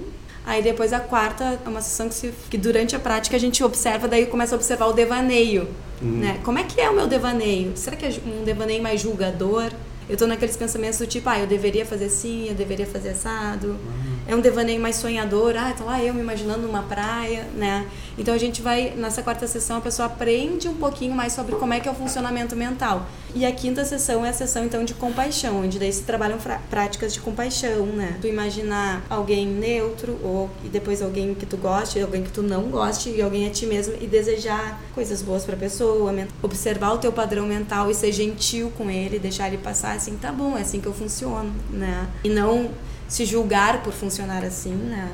Aí 0.47 0.63
depois 0.63 0.93
a 0.93 1.01
quarta 1.01 1.59
é 1.65 1.69
uma 1.69 1.81
sessão 1.81 2.09
que, 2.09 2.15
se, 2.15 2.35
que 2.51 2.59
durante 2.59 2.95
a 2.95 2.99
prática 2.99 3.37
a 3.37 3.41
gente 3.41 3.65
observa, 3.65 4.07
daí 4.07 4.27
começa 4.27 4.55
a 4.55 4.57
observar 4.57 4.87
o 4.87 4.93
devaneio. 4.93 5.69
Uhum. 6.03 6.19
Né? 6.19 6.41
Como 6.45 6.59
é 6.59 6.65
que 6.65 6.81
é 6.81 6.91
o 6.91 6.95
meu 6.95 7.07
devaneio? 7.07 7.73
Será 7.77 7.97
que 7.97 8.05
é 8.05 8.13
um 8.27 8.45
devaneio 8.45 8.83
mais 8.83 9.01
julgador? 9.01 9.71
Eu 10.07 10.19
tô 10.19 10.27
naqueles 10.27 10.55
pensamentos 10.55 10.99
do 10.99 11.07
tipo, 11.07 11.27
ah, 11.31 11.39
eu 11.39 11.47
deveria 11.47 11.87
fazer 11.87 12.07
assim, 12.07 12.49
eu 12.49 12.55
deveria 12.55 12.87
fazer 12.87 13.11
assado. 13.11 13.69
Uhum. 13.69 14.14
É 14.27 14.35
um 14.35 14.41
devaneio 14.41 14.81
mais 14.81 14.97
sonhador, 14.97 15.55
ah, 15.57 15.73
tá 15.77 15.85
lá 15.85 16.03
eu 16.03 16.15
me 16.15 16.21
imaginando 16.21 16.67
numa 16.67 16.83
praia, 16.83 17.47
né? 17.55 17.87
Então 18.17 18.33
a 18.33 18.39
gente 18.39 18.63
vai, 18.63 18.95
nessa 18.97 19.23
quarta 19.23 19.47
sessão, 19.47 19.77
a 19.77 19.81
pessoa 19.81 20.07
aprende 20.07 20.67
um 20.67 20.75
pouquinho 20.75 21.15
mais 21.15 21.33
sobre 21.33 21.57
como 21.57 21.75
é 21.75 21.81
que 21.81 21.89
é 21.89 21.93
o 21.93 21.95
funcionamento 21.95 22.57
mental. 22.57 23.07
E 23.35 23.45
a 23.45 23.53
quinta 23.53 23.85
sessão 23.85 24.25
é 24.25 24.31
a 24.31 24.33
sessão, 24.33 24.65
então, 24.65 24.85
de 24.85 24.95
compaixão, 24.95 25.61
onde 25.61 25.79
daí 25.79 25.93
se 25.93 26.05
trabalham 26.05 26.39
práticas 26.71 27.13
de 27.13 27.21
compaixão, 27.21 27.85
né? 27.87 28.17
Tu 28.21 28.29
imaginar 28.29 29.05
alguém 29.11 29.47
neutro, 29.47 30.19
ou 30.23 30.49
e 30.65 30.69
depois 30.69 31.03
alguém 31.03 31.35
que 31.35 31.45
tu 31.45 31.57
goste, 31.57 32.01
alguém 32.01 32.23
que 32.23 32.31
tu 32.31 32.43
não 32.43 32.63
goste, 32.65 33.11
e 33.11 33.21
alguém 33.21 33.47
a 33.47 33.51
ti 33.51 33.67
mesmo, 33.67 33.95
e 34.01 34.07
desejar 34.07 34.81
coisas 34.95 35.21
boas 35.21 35.45
pra 35.45 35.57
pessoa, 35.57 36.15
observar 36.43 36.93
o 36.93 36.99
teu 36.99 37.13
padrão 37.13 37.47
mental 37.47 37.91
e 37.91 37.95
ser 37.95 38.13
gentil 38.13 38.73
com 38.79 38.89
ele, 38.89 39.19
deixar 39.19 39.49
ele 39.49 39.59
passar 39.59 39.97
assim, 39.97 40.17
tá 40.17 40.33
bom, 40.33 40.57
é 40.57 40.63
assim 40.63 40.81
que 40.81 40.87
eu 40.87 40.95
funciono, 40.95 41.53
né? 41.71 42.09
E 42.23 42.29
não 42.29 42.71
se 43.09 43.25
julgar 43.25 43.83
por 43.83 43.93
funcionar 43.93 44.45
assim, 44.45 44.75
né? 44.75 45.11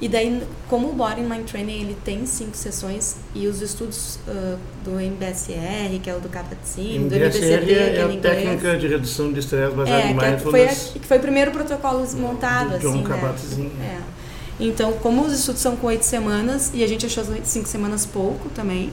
E 0.00 0.08
daí, 0.08 0.42
como 0.68 0.90
o 0.90 0.92
Body 0.92 1.22
Mind 1.22 1.48
Training 1.48 1.80
ele 1.80 1.96
tem 2.04 2.26
cinco 2.26 2.56
sessões 2.56 3.16
e 3.34 3.46
os 3.46 3.62
estudos 3.62 4.18
uh, 4.26 4.58
do 4.84 5.00
MBSR, 5.00 5.98
que 6.02 6.10
é 6.10 6.16
o 6.16 6.20
do 6.20 6.28
Kabat-Zinn, 6.28 7.08
do 7.08 7.14
MBCD, 7.14 7.72
é, 7.72 7.90
que 7.90 7.98
é, 7.98 8.02
a 8.02 8.20
técnica 8.20 8.76
de 8.76 8.88
redução 8.88 9.32
de 9.32 9.38
estresse 9.38 9.74
baseada 9.74 10.02
é, 10.02 10.10
em 10.10 10.14
mindfulness. 10.14 10.42
Que 10.42 10.50
foi, 10.50 10.66
a, 10.66 11.00
que 11.00 11.06
foi 11.06 11.16
o 11.18 11.20
primeiro 11.20 11.52
protocolo 11.52 12.06
montado, 12.16 12.70
do 12.70 12.76
assim, 12.76 13.02
John 13.02 13.08
né? 13.08 14.00
É. 14.00 14.14
Então, 14.60 14.92
como 14.94 15.24
os 15.24 15.32
estudos 15.32 15.62
são 15.62 15.76
com 15.76 15.86
oito 15.86 16.04
semanas, 16.04 16.70
e 16.74 16.82
a 16.82 16.86
gente 16.86 17.06
achou 17.06 17.24
cinco 17.44 17.68
semanas 17.68 18.04
pouco 18.04 18.48
também, 18.50 18.92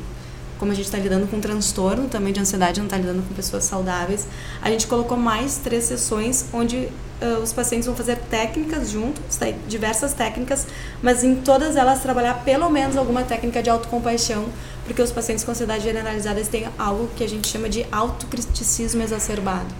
como 0.61 0.71
a 0.71 0.75
gente 0.75 0.85
está 0.85 0.99
lidando 0.99 1.25
com 1.25 1.39
transtorno 1.39 2.07
também 2.07 2.31
de 2.31 2.39
ansiedade, 2.39 2.79
não 2.79 2.85
está 2.85 2.95
lidando 2.95 3.27
com 3.27 3.33
pessoas 3.33 3.63
saudáveis, 3.63 4.27
a 4.61 4.69
gente 4.69 4.85
colocou 4.85 5.17
mais 5.17 5.57
três 5.57 5.85
sessões 5.85 6.45
onde 6.53 6.87
uh, 7.19 7.41
os 7.41 7.51
pacientes 7.51 7.87
vão 7.87 7.95
fazer 7.95 8.17
técnicas 8.29 8.91
juntos, 8.91 9.39
diversas 9.67 10.13
técnicas, 10.13 10.67
mas 11.01 11.23
em 11.23 11.37
todas 11.37 11.75
elas 11.75 12.03
trabalhar 12.03 12.43
pelo 12.45 12.69
menos 12.69 12.95
alguma 12.95 13.23
técnica 13.23 13.63
de 13.63 13.71
autocompaixão, 13.71 14.45
porque 14.85 15.01
os 15.01 15.11
pacientes 15.11 15.43
com 15.43 15.49
ansiedade 15.49 15.83
generalizada 15.83 16.39
têm 16.43 16.67
algo 16.77 17.09
que 17.15 17.23
a 17.23 17.27
gente 17.27 17.47
chama 17.47 17.67
de 17.67 17.83
autocriticismo 17.91 19.01
exacerbado. 19.01 19.73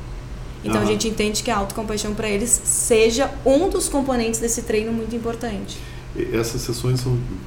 Então 0.64 0.78
uhum. 0.78 0.82
a 0.82 0.86
gente 0.86 1.08
entende 1.08 1.44
que 1.44 1.52
a 1.52 1.58
autocompaixão 1.58 2.16
para 2.16 2.28
eles 2.28 2.50
seja 2.50 3.30
um 3.46 3.70
dos 3.70 3.88
componentes 3.88 4.40
desse 4.40 4.64
treino 4.64 4.92
muito 4.92 5.16
importante. 5.16 5.78
E 6.16 6.36
essas 6.36 6.62
sessões 6.62 7.04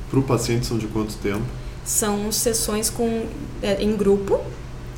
para 0.09 0.21
o 0.21 0.23
paciente 0.23 0.67
são 0.67 0.79
de 0.79 0.87
quanto 0.87 1.17
tempo? 1.17 1.64
São 1.85 2.33
sessões 2.33 2.89
com, 2.91 3.27
é, 3.63 3.83
em 3.83 3.97
grupo. 3.97 4.41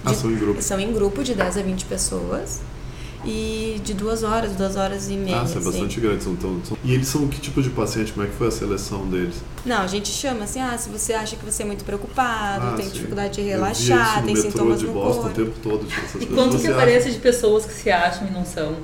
Ah, 0.05 0.15
são 0.15 0.31
em 0.31 0.37
grupo. 0.37 0.63
São 0.63 0.79
em 0.79 0.93
grupo 0.93 1.25
de 1.25 1.35
10 1.35 1.57
a 1.59 1.63
20 1.63 1.85
pessoas. 1.87 2.61
E 3.25 3.81
de 3.85 3.93
duas 3.93 4.23
horas, 4.23 4.53
duas 4.53 4.77
horas 4.77 5.09
e 5.09 5.15
meia. 5.15 5.41
Ah, 5.41 5.45
isso 5.45 5.59
é 5.59 5.61
bastante 5.61 5.93
assim. 5.99 6.01
grande. 6.01 6.23
São, 6.23 6.37
são, 6.41 6.61
são... 6.65 6.79
E 6.85 6.95
eles 6.95 7.09
são 7.09 7.27
que 7.27 7.41
tipo 7.41 7.61
de 7.61 7.71
paciente? 7.71 8.13
Como 8.13 8.25
é 8.25 8.29
que 8.31 8.37
foi 8.37 8.47
a 8.47 8.51
seleção 8.53 9.05
deles? 9.09 9.35
Não, 9.65 9.79
a 9.83 9.87
gente 9.89 10.09
chama 10.11 10.45
assim, 10.45 10.61
ah, 10.61 10.79
se 10.79 10.89
você 10.89 11.13
acha 11.13 11.35
que 11.35 11.45
você 11.45 11.65
é 11.65 11.67
muito 11.67 11.85
preocupado, 11.85 12.67
Ah, 12.69 12.75
tem 12.77 12.87
sim. 12.87 12.93
dificuldade 12.93 13.35
de 13.35 13.41
relaxar, 13.49 14.23
tem 14.25 14.37
sintomas 14.37 14.79
de 14.79 14.87
no 14.87 14.93
Boston 14.93 15.23
corpo. 15.23 15.41
o 15.41 15.45
tempo 15.45 15.59
todo. 15.61 15.87
Tipo, 15.87 16.01
essas 16.07 16.23
E 16.23 16.27
quanto 16.27 16.51
que 16.59 16.67
acha? 16.69 16.77
aparece 16.77 17.11
de 17.11 17.19
pessoas 17.19 17.65
que 17.67 17.73
se 17.73 17.91
acham 17.91 18.29
e 18.29 18.31
não 18.31 18.45
são? 18.45 18.77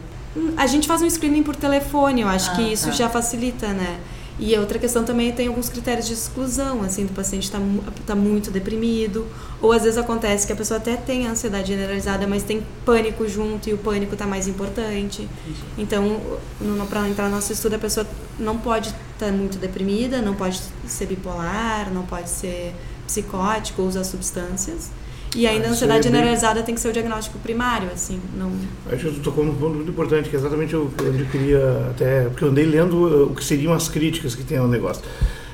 A 0.56 0.66
gente 0.66 0.88
faz 0.88 1.02
um 1.02 1.08
screening 1.08 1.44
por 1.44 1.54
telefone, 1.54 2.22
eu 2.22 2.28
acho 2.28 2.50
Ah, 2.50 2.54
que 2.56 2.62
isso 2.72 2.86
tá. 2.86 2.92
já 2.92 3.08
facilita, 3.08 3.68
né? 3.68 4.00
E 4.44 4.56
a 4.56 4.60
outra 4.60 4.76
questão 4.76 5.04
também 5.04 5.30
tem 5.30 5.46
alguns 5.46 5.68
critérios 5.68 6.04
de 6.08 6.14
exclusão, 6.14 6.82
assim, 6.82 7.06
do 7.06 7.12
paciente 7.12 7.44
está 7.44 7.60
tá 8.04 8.16
muito 8.16 8.50
deprimido, 8.50 9.24
ou 9.60 9.70
às 9.70 9.84
vezes 9.84 9.96
acontece 9.96 10.48
que 10.48 10.52
a 10.52 10.56
pessoa 10.56 10.78
até 10.78 10.96
tem 10.96 11.28
ansiedade 11.28 11.68
generalizada, 11.68 12.26
mas 12.26 12.42
tem 12.42 12.60
pânico 12.84 13.28
junto 13.28 13.70
e 13.70 13.72
o 13.72 13.78
pânico 13.78 14.14
está 14.14 14.26
mais 14.26 14.48
importante. 14.48 15.28
Então, 15.78 16.20
para 16.90 17.08
entrar 17.08 17.28
no 17.28 17.36
nosso 17.36 17.52
estudo, 17.52 17.76
a 17.76 17.78
pessoa 17.78 18.04
não 18.36 18.58
pode 18.58 18.92
estar 19.12 19.30
muito 19.30 19.58
deprimida, 19.58 20.20
não 20.20 20.34
pode 20.34 20.60
ser 20.88 21.06
bipolar, 21.06 21.94
não 21.94 22.04
pode 22.04 22.28
ser 22.28 22.74
psicótico 23.06 23.82
ou 23.82 23.86
usar 23.86 24.02
substâncias. 24.02 24.90
E 25.34 25.46
ainda 25.46 25.66
Ah, 25.66 25.68
a 25.68 25.72
ansiedade 25.72 26.00
é 26.00 26.10
bem- 26.10 26.12
generalizada 26.20 26.62
tem 26.62 26.74
que 26.74 26.80
ser 26.80 26.88
o 26.88 26.92
diagnóstico 26.92 27.38
primário, 27.38 27.88
assim, 27.92 28.20
não... 28.36 28.52
Acho 28.90 29.08
que 29.08 29.14
tu 29.14 29.20
tocou 29.20 29.44
num 29.44 29.54
ponto 29.54 29.74
muito 29.76 29.90
importante, 29.90 30.28
que 30.28 30.36
é 30.36 30.38
exatamente 30.38 30.68
que 30.70 30.74
eu 30.74 30.90
queria 31.30 31.86
até. 31.90 32.24
Porque 32.24 32.44
eu 32.44 32.48
andei 32.48 32.66
lendo 32.66 32.94
uh, 32.96 33.32
o 33.32 33.34
que 33.34 33.42
seriam 33.44 33.72
as 33.72 33.88
críticas 33.88 34.34
que 34.34 34.44
tem 34.44 34.58
ao 34.58 34.68
negócio. 34.68 35.02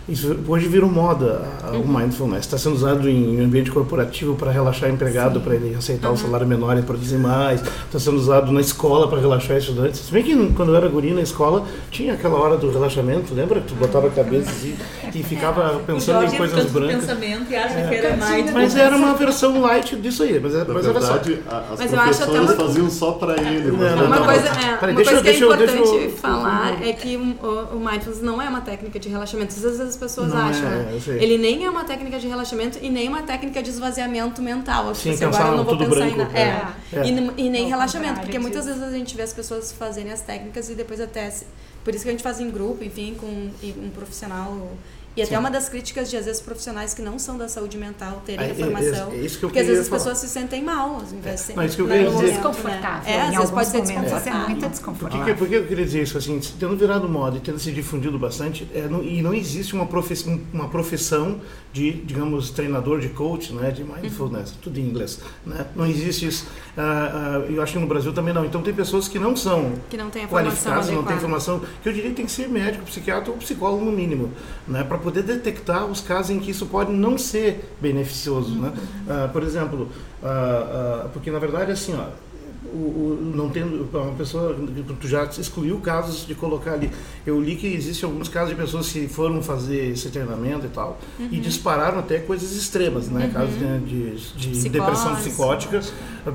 Isso 0.08 0.34
hoje 0.48 0.66
virou 0.68 0.90
moda, 0.90 1.42
o 1.74 1.86
mindfulness. 1.86 2.40
Está 2.46 2.56
sendo 2.56 2.74
usado 2.76 3.08
em 3.10 3.40
ambiente 3.42 3.70
corporativo 3.70 4.34
para 4.36 4.50
relaxar 4.50 4.88
empregado, 4.88 5.38
para 5.42 5.54
ele 5.54 5.74
aceitar 5.74 6.10
o 6.10 6.16
salário 6.16 6.46
menor 6.46 6.78
e 6.78 6.82
produzir 6.82 7.18
mais. 7.18 7.60
Está 7.60 7.98
sendo 7.98 8.16
usado 8.16 8.50
na 8.50 8.60
escola 8.62 9.06
para 9.08 9.20
relaxar 9.20 9.58
estudantes. 9.58 10.00
Se 10.00 10.10
bem 10.10 10.22
que 10.22 10.34
quando 10.54 10.70
eu 10.70 10.76
era 10.76 10.88
guri 10.88 11.12
na 11.12 11.20
escola, 11.20 11.66
tinha 11.90 12.14
aquela 12.14 12.38
hora 12.40 12.56
do 12.56 12.70
relaxamento, 12.70 13.34
lembra? 13.34 13.60
Tu 13.60 13.74
botava 13.74 14.06
a 14.06 14.10
cabeça 14.10 14.48
assim, 14.50 14.74
e 15.14 15.22
ficava 15.22 15.78
pensando 15.86 16.24
em 16.24 16.36
coisas 16.38 16.58
tanto 16.58 16.72
brancas. 16.72 17.00
pensamento 17.00 17.50
e 17.50 17.56
acha 17.56 17.88
que 17.88 17.94
era 17.94 18.16
mais... 18.16 18.50
Mas 18.52 18.76
era 18.76 18.96
uma 18.96 19.12
versão 19.12 19.60
light 19.60 19.94
disso 19.96 20.22
aí. 20.22 20.40
Mas, 20.40 20.54
era- 20.54 20.64
Na 20.64 20.72
mas 20.74 20.86
era 20.86 21.00
só. 21.02 21.14
as 21.16 21.78
Mas 21.78 21.92
eu 21.92 22.00
acho 22.00 22.22
até 22.24 22.40
uma- 22.40 22.52
faziam 22.54 22.88
só 22.90 23.12
para 23.12 23.34
ele. 23.42 23.72
mas 23.72 23.94
Não, 23.94 24.06
Uma 24.06 24.16
não. 24.20 24.24
coisa, 24.24 24.48
é, 24.48 24.76
Peraí, 24.78 24.94
uma 24.94 24.96
deixa 24.96 25.10
coisa 25.10 25.22
que 25.22 25.28
é 25.28 25.32
deixa 25.32 25.56
deixa 25.56 25.74
importante 25.74 26.04
eu- 26.04 26.10
falar 26.12 26.82
é 26.82 26.92
que 26.94 27.16
o, 27.16 27.76
o 27.76 27.78
mindfulness 27.78 28.22
não 28.22 28.40
é 28.40 28.48
uma 28.48 28.62
técnica 28.62 28.98
de 28.98 29.08
relaxamento. 29.10 29.54
Às 29.54 29.62
vezes 29.62 29.97
pessoas 29.98 30.32
Não 30.32 30.38
é, 30.38 30.50
acham, 30.50 30.62
né? 30.70 30.88
eu 30.92 31.00
sei. 31.00 31.22
Ele 31.22 31.36
nem 31.36 31.64
é 31.64 31.70
uma 31.70 31.84
técnica 31.84 32.18
de 32.18 32.26
relaxamento 32.26 32.78
e 32.80 32.88
nem 32.88 33.08
uma 33.08 33.22
técnica 33.22 33.62
de 33.62 33.68
esvaziamento 33.68 34.40
mental. 34.40 34.94
Sim, 34.94 35.10
Tipo, 35.12 35.26
pensar 35.26 35.40
agora 35.40 35.52
eu 35.52 35.56
não 35.58 35.64
vou 35.64 35.76
pensar 35.76 36.06
em 36.06 36.14
branco, 36.14 36.32
nada. 36.32 36.38
é. 36.38 36.42
É. 36.92 36.98
É. 37.00 37.06
E, 37.06 37.46
e 37.46 37.50
nem 37.50 37.64
Ao 37.64 37.68
relaxamento, 37.70 38.20
porque 38.20 38.38
muitas 38.38 38.64
vezes 38.64 38.82
a 38.82 38.90
gente 38.90 39.14
vê 39.16 39.22
as 39.22 39.32
pessoas 39.32 39.72
fazerem 39.72 40.10
as 40.10 40.22
técnicas 40.22 40.70
e 40.70 40.74
depois 40.74 41.00
até. 41.00 41.30
Por 41.84 41.94
isso 41.94 42.02
que 42.04 42.08
a 42.08 42.12
gente 42.12 42.22
faz 42.22 42.40
em 42.40 42.50
grupo, 42.50 42.82
enfim, 42.84 43.14
com 43.18 43.26
um 43.26 43.90
profissional. 43.94 44.72
E 45.18 45.22
até 45.22 45.34
Sim. 45.34 45.40
uma 45.40 45.50
das 45.50 45.68
críticas 45.68 46.08
de, 46.08 46.16
às 46.16 46.26
vezes, 46.26 46.40
profissionais 46.40 46.94
que 46.94 47.02
não 47.02 47.18
são 47.18 47.36
da 47.36 47.48
saúde 47.48 47.76
mental 47.76 48.22
terem 48.24 48.44
É, 48.46 48.48
a 48.48 48.52
é, 48.52 48.54
formação. 48.54 49.10
é 49.12 49.16
isso 49.16 49.36
que 49.40 49.44
eu 49.44 49.48
porque 49.48 49.58
às 49.58 49.66
vezes 49.66 49.82
as 49.82 49.88
falar. 49.88 49.98
pessoas 49.98 50.18
se 50.18 50.28
sentem 50.28 50.62
mal, 50.62 50.90
ao 50.94 51.02
invés 51.02 51.40
de 51.40 51.46
ser- 51.46 51.56
Não, 51.56 51.64
isso 51.64 51.74
que 51.74 51.82
eu 51.82 51.88
queria 51.88 52.08
dizer. 52.08 52.22
né? 52.22 52.30
Desconfortável. 52.34 53.12
É, 53.12 53.20
às 53.22 53.34
vezes 53.34 53.50
pode 53.50 53.68
ser 53.68 53.76
é 53.78 53.80
desconfortável. 53.80 54.32
muito 54.34 54.46
Por 54.48 54.62
que, 54.62 54.68
desconfortável. 54.68 55.36
por 55.36 55.48
que 55.48 55.54
eu 55.54 55.66
queria 55.66 55.84
dizer 55.84 56.02
isso? 56.04 56.16
Assim, 56.18 56.40
tendo 56.60 56.76
virado 56.76 57.08
moda 57.08 57.36
e 57.36 57.40
tendo 57.40 57.58
se 57.58 57.72
difundido 57.72 58.16
bastante, 58.16 58.68
é, 58.72 58.82
não- 58.82 59.02
e 59.02 59.20
não 59.20 59.34
existe 59.34 59.74
uma, 59.74 59.86
profe- 59.86 60.38
uma 60.52 60.68
profissão 60.68 61.40
de, 61.72 61.90
digamos, 61.90 62.50
treinador, 62.50 63.00
de 63.00 63.08
coach, 63.08 63.52
né, 63.52 63.72
de 63.72 63.82
mindfulness, 63.82 64.52
tudo 64.62 64.78
em 64.78 64.84
inglês. 64.84 65.18
Né? 65.44 65.66
Não 65.74 65.84
existe 65.84 66.26
isso. 66.28 66.46
Ah, 66.76 67.40
ah, 67.44 67.50
eu 67.52 67.60
acho 67.60 67.72
que 67.72 67.78
no 67.80 67.86
Brasil 67.88 68.12
também 68.12 68.32
não. 68.32 68.44
Então 68.44 68.62
tem 68.62 68.72
pessoas 68.72 69.08
que 69.08 69.18
não 69.18 69.34
são 69.34 69.72
Que 69.90 69.96
não 69.96 70.10
tem 70.10 70.24
a 70.24 70.28
formação 70.28 70.52
qualificadas, 70.72 70.90
não 70.90 71.02
têm 71.02 71.18
formação, 71.18 71.60
que 71.82 71.88
eu 71.88 71.92
diria 71.92 72.10
que 72.10 72.16
tem 72.16 72.26
que 72.26 72.30
ser 72.32 72.48
médico, 72.48 72.84
psiquiatra 72.84 73.32
ou 73.32 73.36
psicólogo 73.36 73.84
no 73.84 73.90
mínimo, 73.90 74.30
né, 74.66 74.84
para 74.84 74.96
poder 75.08 75.22
detectar 75.22 75.86
os 75.86 76.00
casos 76.00 76.30
em 76.30 76.38
que 76.38 76.50
isso 76.50 76.66
pode 76.66 76.92
não 76.92 77.16
ser 77.16 77.72
beneficioso, 77.80 78.54
né? 78.54 78.72
Ah, 79.08 79.28
por 79.32 79.42
exemplo, 79.42 79.88
ah, 80.22 80.28
ah, 81.04 81.08
porque 81.12 81.30
na 81.30 81.38
verdade 81.38 81.72
assim, 81.72 81.94
ó, 81.94 82.04
o, 82.70 82.76
o- 82.76 83.32
não 83.34 83.48
tendo 83.48 83.88
uma 83.94 84.12
pessoa 84.12 84.54
tu 85.00 85.08
já 85.08 85.24
excluiu 85.24 85.78
casos 85.80 86.26
de 86.26 86.34
colocar 86.34 86.72
ali 86.72 86.90
eu 87.26 87.40
li 87.40 87.56
que 87.56 87.66
existem 87.66 88.06
alguns 88.06 88.28
casos 88.28 88.50
de 88.50 88.56
pessoas 88.60 88.90
que 88.92 89.08
foram 89.08 89.40
fazer 89.42 89.92
esse 89.92 90.10
treinamento 90.10 90.66
e 90.66 90.68
tal 90.68 90.98
e 91.18 91.38
dispararam 91.38 91.98
até 92.00 92.18
coisas 92.18 92.52
extremas 92.52 93.08
né 93.08 93.30
casos 93.32 93.54
né, 93.56 93.80
de, 93.86 94.10
de 94.16 94.48
Psicose. 94.50 94.68
depressão 94.68 95.16
psicótica 95.16 95.80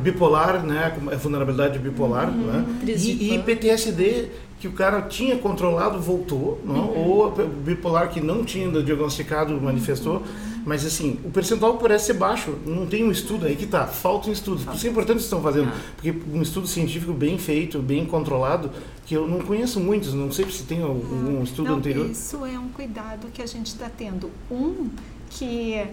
bipolar 0.01 0.65
né 0.65 0.97
vulnerabilidade 1.21 1.77
bipolar 1.77 2.31
né? 2.31 2.65
Crise 2.81 3.13
de 3.13 3.23
e, 3.25 3.36
e. 3.36 3.39
PTSD 3.43 4.29
que 4.63 4.67
o 4.69 4.71
cara 4.71 5.02
tinha 5.02 5.38
controlado 5.38 5.99
voltou, 5.99 6.58
não? 6.63 6.88
Uhum. 6.88 7.10
ou 7.10 7.28
o 7.28 7.47
bipolar 7.65 8.10
que 8.10 8.21
não 8.21 8.45
tinha 8.45 8.71
diagnosticado 8.82 9.60
manifestou. 9.60 10.19
Uhum. 10.19 10.63
Mas 10.65 10.86
assim, 10.86 11.19
o 11.26 11.30
percentual 11.30 11.78
parece 11.78 12.06
ser 12.06 12.13
baixo. 12.13 12.56
Não 12.65 12.86
tem 12.86 13.04
um 13.04 13.12
estudo 13.12 13.45
aí 13.45 13.58
que 13.58 13.67
tá. 13.67 13.86
Falta 13.86 14.30
um 14.30 14.32
estudo. 14.32 14.73
Isso 14.73 14.88
é 14.88 14.89
importante 14.89 15.17
que 15.17 15.23
estão 15.23 15.41
fazendo. 15.41 15.67
Ah. 15.67 15.82
Porque 15.97 16.15
um 16.34 16.41
estudo 16.41 16.65
científico 16.65 17.12
bem 17.12 17.38
feito, 17.38 17.80
bem 17.80 18.06
controlado, 18.06 18.71
que 19.06 19.13
eu 19.13 19.28
não 19.28 19.41
conheço 19.41 19.82
muitos, 19.82 20.13
não 20.13 20.32
sei 20.32 20.49
se 20.49 20.63
tem 20.63 20.82
algum 20.82 21.41
ah. 21.41 21.43
estudo 21.43 21.67
não, 21.67 21.80
anterior. 21.80 22.10
Isso 22.10 22.45
é 22.45 22.58
um 22.58 22.69
cuidado 22.69 23.28
que 23.34 23.41
a 23.41 23.45
gente 23.45 23.67
está 23.67 23.89
tendo. 23.89 24.32
Um, 24.49 24.89
que 25.30 25.86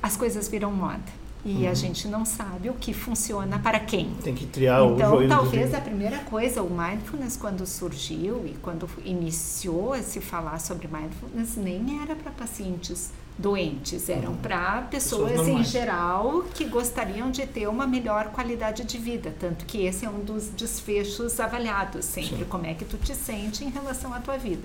as 0.00 0.16
coisas 0.16 0.46
viram 0.46 0.70
moda 0.70 1.25
e 1.46 1.62
uhum. 1.62 1.70
a 1.70 1.74
gente 1.74 2.08
não 2.08 2.24
sabe 2.24 2.68
o 2.68 2.74
que 2.74 2.92
funciona 2.92 3.56
para 3.56 3.78
quem. 3.78 4.10
Tem 4.20 4.34
que 4.34 4.46
triar 4.46 4.82
então, 4.82 5.16
o 5.16 5.22
Então, 5.22 5.36
talvez 5.36 5.72
a 5.72 5.80
primeira 5.80 6.18
coisa, 6.18 6.60
o 6.60 6.68
mindfulness 6.68 7.36
quando 7.36 7.64
surgiu 7.64 8.44
e 8.44 8.56
quando 8.60 8.88
iniciou 9.04 9.92
a 9.92 10.02
se 10.02 10.20
falar 10.20 10.58
sobre 10.58 10.88
mindfulness, 10.88 11.56
nem 11.56 12.02
era 12.02 12.16
para 12.16 12.32
pacientes 12.32 13.12
doentes, 13.38 14.08
eram 14.08 14.30
uhum. 14.30 14.38
para 14.38 14.82
pessoas, 14.82 15.32
pessoas 15.32 15.48
em 15.48 15.62
geral 15.62 16.42
que 16.52 16.64
gostariam 16.64 17.30
de 17.30 17.46
ter 17.46 17.68
uma 17.68 17.86
melhor 17.86 18.30
qualidade 18.30 18.82
de 18.82 18.98
vida, 18.98 19.32
tanto 19.38 19.66
que 19.66 19.84
esse 19.84 20.04
é 20.04 20.10
um 20.10 20.24
dos 20.24 20.48
desfechos 20.48 21.38
avaliados 21.38 22.06
sempre, 22.06 22.38
Sim. 22.38 22.44
como 22.48 22.66
é 22.66 22.74
que 22.74 22.84
tu 22.84 22.96
te 22.96 23.14
sente 23.14 23.62
em 23.62 23.68
relação 23.68 24.12
à 24.12 24.18
tua 24.18 24.36
vida. 24.36 24.62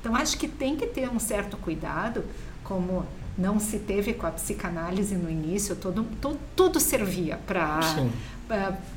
Então 0.00 0.16
acho 0.16 0.38
que 0.38 0.48
tem 0.48 0.76
que 0.76 0.86
ter 0.86 1.10
um 1.10 1.18
certo 1.18 1.58
cuidado, 1.58 2.24
como 2.64 3.04
não 3.36 3.58
se 3.58 3.78
teve 3.78 4.12
com 4.14 4.26
a 4.26 4.30
psicanálise 4.30 5.14
no 5.14 5.30
início, 5.30 5.74
todo, 5.74 6.04
todo 6.20 6.38
tudo 6.54 6.80
servia 6.80 7.38
para 7.46 7.80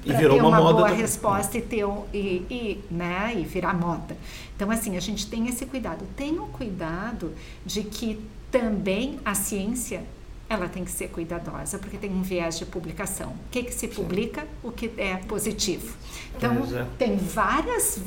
ter 0.04 0.30
uma, 0.30 0.60
uma 0.60 0.74
boa 0.74 0.90
resposta 0.90 1.58
e 1.58 1.62
ter 1.62 1.86
e, 2.14 2.18
e, 2.50 2.84
né, 2.92 3.34
e 3.36 3.44
virar 3.44 3.74
moda. 3.74 4.18
Então, 4.56 4.70
assim, 4.72 4.98
a 4.98 5.00
gente 5.00 5.28
tem 5.28 5.48
esse 5.48 5.66
cuidado. 5.66 6.06
Tenha 6.16 6.42
o 6.42 6.48
cuidado 6.48 7.34
de 7.66 7.84
que 7.84 8.20
também 8.52 9.20
a 9.24 9.34
ciência 9.34 10.04
ela 10.48 10.70
tem 10.70 10.86
que 10.86 10.92
ser 10.92 11.08
cuidadosa, 11.10 11.80
porque 11.80 11.98
tem 11.98 12.12
um 12.12 12.22
viés 12.22 12.60
de 12.60 12.66
publicação. 12.66 13.30
O 13.30 13.50
que, 13.50 13.64
que 13.64 13.74
se 13.74 13.88
publica? 13.88 14.42
Sim. 14.42 14.48
O 14.64 14.72
que 14.72 14.92
é 14.98 15.18
positivo. 15.18 15.96
Então, 16.38 16.54
é. 16.54 16.86
tem 16.98 17.18
várias 17.18 18.00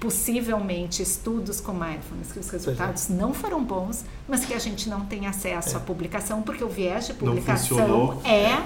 possivelmente 0.00 1.02
estudos 1.02 1.60
com 1.60 1.72
mindfulness 1.72 2.32
que 2.32 2.38
os 2.38 2.48
é. 2.48 2.52
resultados 2.52 3.10
é. 3.10 3.14
não 3.14 3.32
foram 3.32 3.62
bons, 3.62 4.04
mas 4.28 4.44
que 4.44 4.54
a 4.54 4.58
gente 4.58 4.88
não 4.88 5.06
tem 5.06 5.26
acesso 5.26 5.70
é. 5.70 5.76
à 5.76 5.80
publicação 5.80 6.42
porque 6.42 6.62
o 6.62 6.68
viés 6.68 7.06
de 7.06 7.14
publicação 7.14 8.20
é 8.24 8.62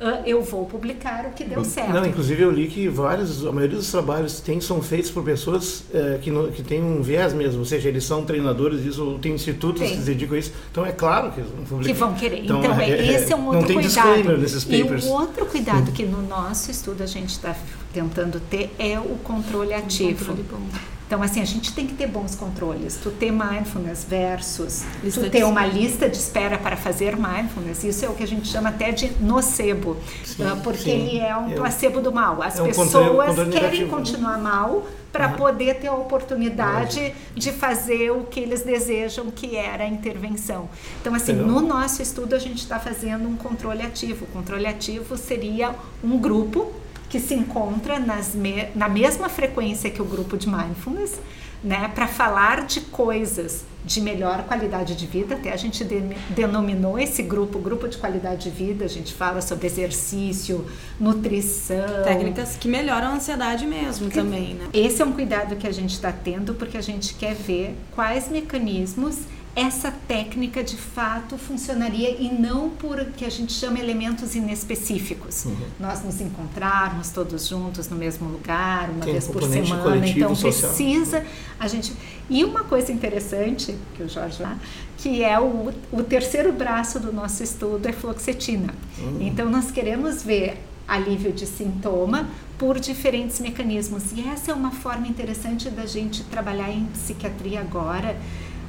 uh, 0.00 0.22
eu 0.26 0.42
vou 0.42 0.64
publicar 0.66 1.26
o 1.26 1.30
que 1.30 1.44
deu 1.44 1.64
certo. 1.64 1.92
Não, 1.92 2.04
inclusive 2.06 2.42
eu 2.42 2.50
li 2.50 2.66
que 2.66 2.88
vários, 2.88 3.46
a 3.46 3.52
maioria 3.52 3.76
dos 3.76 3.90
trabalhos 3.90 4.40
tem, 4.40 4.60
são 4.60 4.82
feitos 4.82 5.10
por 5.10 5.22
pessoas 5.22 5.84
uh, 5.90 6.18
que, 6.20 6.30
no, 6.30 6.50
que 6.50 6.62
têm 6.62 6.82
um 6.82 7.02
viés 7.02 7.32
mesmo, 7.32 7.60
ou 7.60 7.64
seja, 7.64 7.88
eles 7.88 8.04
são 8.04 8.24
treinadores 8.24 8.82
disso, 8.82 9.04
ou 9.04 9.18
tem 9.18 9.32
institutos 9.32 9.82
tem. 9.82 9.90
que 9.90 9.98
se 9.98 10.04
dedicam 10.04 10.36
a 10.36 10.38
isso. 10.38 10.52
Então 10.70 10.84
é 10.84 10.92
claro 10.92 11.30
que 11.32 11.40
vão 11.40 11.64
publicar. 11.64 11.92
Que 11.92 11.98
vão 11.98 12.14
querer. 12.14 12.44
Então, 12.44 12.60
então 12.60 12.80
é, 12.80 12.90
é, 12.90 13.12
esse 13.12 13.32
é 13.32 13.36
um 13.36 13.46
outro 13.46 13.60
não 13.60 13.66
tem 13.66 13.80
cuidado. 13.80 14.38
Nesses 14.38 14.64
papers. 14.64 15.04
E 15.04 15.08
o 15.08 15.12
outro 15.12 15.46
cuidado 15.46 15.92
que 15.92 16.04
no 16.04 16.22
nosso 16.22 16.70
estudo 16.70 17.02
a 17.02 17.06
gente 17.06 17.30
está 17.30 17.54
tentando 17.92 18.40
ter 18.40 18.74
é 18.78 18.98
o 18.98 19.18
controle 19.22 19.74
ativo. 19.74 20.32
Um 20.32 20.36
controle 20.36 20.90
então, 21.10 21.24
assim, 21.24 21.40
a 21.40 21.44
gente 21.44 21.72
tem 21.72 21.88
que 21.88 21.94
ter 21.94 22.06
bons 22.06 22.36
controles. 22.36 22.96
Tu 23.02 23.10
ter 23.10 23.32
mindfulness 23.32 24.06
versus 24.08 24.84
lista 25.02 25.20
tu 25.22 25.28
ter 25.28 25.42
uma 25.42 25.66
lista 25.66 26.08
de 26.08 26.16
espera 26.16 26.56
para 26.56 26.76
fazer 26.76 27.16
mindfulness, 27.16 27.82
isso 27.82 28.04
é 28.04 28.08
o 28.08 28.14
que 28.14 28.22
a 28.22 28.26
gente 28.28 28.46
chama 28.46 28.68
até 28.68 28.92
de 28.92 29.10
nocebo, 29.20 29.96
sim, 30.24 30.40
uh, 30.44 30.56
porque 30.58 30.84
sim. 30.84 31.08
ele 31.08 31.18
é 31.18 31.34
um 31.36 31.50
placebo 31.50 32.00
do 32.00 32.12
mal. 32.12 32.40
As 32.40 32.60
é 32.60 32.62
um 32.62 32.66
pessoas 32.66 32.86
controle, 32.86 33.50
querem 33.50 33.80
negativo. 33.80 33.90
continuar 33.90 34.38
mal 34.38 34.86
para 35.10 35.30
uhum. 35.30 35.34
poder 35.34 35.80
ter 35.80 35.88
a 35.88 35.94
oportunidade 35.94 37.00
uhum. 37.00 37.12
de 37.34 37.50
fazer 37.50 38.12
o 38.12 38.22
que 38.22 38.38
eles 38.38 38.62
desejam, 38.62 39.32
que 39.32 39.56
era 39.56 39.82
a 39.82 39.88
intervenção. 39.88 40.70
Então, 41.00 41.12
assim, 41.12 41.32
no 41.32 41.60
nosso 41.60 42.00
estudo 42.00 42.36
a 42.36 42.38
gente 42.38 42.58
está 42.58 42.78
fazendo 42.78 43.28
um 43.28 43.34
controle 43.34 43.82
ativo. 43.82 44.26
O 44.26 44.28
controle 44.28 44.64
ativo 44.64 45.16
seria 45.16 45.74
um 46.04 46.16
grupo 46.16 46.72
que 47.10 47.18
se 47.18 47.34
encontra 47.34 47.98
me 48.34 48.68
na 48.74 48.88
mesma 48.88 49.28
frequência 49.28 49.90
que 49.90 50.00
o 50.00 50.04
grupo 50.04 50.38
de 50.38 50.48
mindfulness, 50.48 51.20
né, 51.62 51.90
para 51.94 52.06
falar 52.06 52.64
de 52.64 52.80
coisas 52.80 53.64
de 53.84 54.00
melhor 54.00 54.44
qualidade 54.44 54.94
de 54.94 55.06
vida. 55.06 55.34
Até 55.34 55.52
a 55.52 55.56
gente 55.56 55.84
de 55.84 56.00
denominou 56.30 56.98
esse 56.98 57.22
grupo 57.22 57.58
grupo 57.58 57.88
de 57.88 57.98
qualidade 57.98 58.44
de 58.44 58.50
vida. 58.50 58.84
A 58.84 58.88
gente 58.88 59.12
fala 59.12 59.42
sobre 59.42 59.66
exercício, 59.66 60.64
nutrição, 60.98 62.04
técnicas 62.04 62.56
que 62.56 62.68
melhoram 62.68 63.08
a 63.08 63.14
ansiedade 63.14 63.66
mesmo 63.66 64.08
que, 64.08 64.14
também, 64.14 64.54
né? 64.54 64.68
Esse 64.72 65.02
é 65.02 65.04
um 65.04 65.12
cuidado 65.12 65.56
que 65.56 65.66
a 65.66 65.72
gente 65.72 65.92
está 65.92 66.12
tendo 66.12 66.54
porque 66.54 66.78
a 66.78 66.82
gente 66.82 67.14
quer 67.14 67.34
ver 67.34 67.76
quais 67.94 68.28
mecanismos 68.30 69.16
essa 69.54 69.90
técnica 69.90 70.62
de 70.62 70.76
fato 70.76 71.36
funcionaria 71.36 72.10
e 72.10 72.32
não 72.32 72.70
por 72.70 73.04
que 73.06 73.24
a 73.24 73.28
gente 73.28 73.52
chama 73.52 73.78
elementos 73.80 74.36
inespecíficos. 74.36 75.44
Uhum. 75.44 75.56
Nós 75.78 76.04
nos 76.04 76.20
encontrarmos 76.20 77.10
todos 77.10 77.48
juntos 77.48 77.88
no 77.88 77.96
mesmo 77.96 78.28
lugar, 78.28 78.90
uma 78.90 79.04
Tem 79.04 79.12
vez 79.12 79.26
por 79.26 79.42
semana, 79.42 80.06
então 80.06 80.34
social. 80.34 80.72
precisa 80.72 81.24
a 81.58 81.66
gente. 81.66 81.92
E 82.28 82.44
uma 82.44 82.62
coisa 82.62 82.92
interessante 82.92 83.76
que 83.96 84.04
o 84.04 84.08
Jorge 84.08 84.40
lá, 84.40 84.56
que 84.96 85.24
é 85.24 85.38
o, 85.40 85.72
o 85.90 86.02
terceiro 86.02 86.52
braço 86.52 87.00
do 87.00 87.12
nosso 87.12 87.42
estudo 87.42 87.88
é 87.88 87.92
fluoxetina. 87.92 88.72
Uhum. 88.98 89.18
Então 89.20 89.50
nós 89.50 89.70
queremos 89.70 90.22
ver 90.22 90.62
alívio 90.86 91.32
de 91.32 91.46
sintoma 91.46 92.28
por 92.56 92.78
diferentes 92.78 93.40
mecanismos. 93.40 94.12
E 94.14 94.28
essa 94.28 94.52
é 94.52 94.54
uma 94.54 94.70
forma 94.70 95.08
interessante 95.08 95.70
da 95.70 95.86
gente 95.86 96.22
trabalhar 96.24 96.70
em 96.70 96.84
psiquiatria 96.86 97.60
agora 97.60 98.16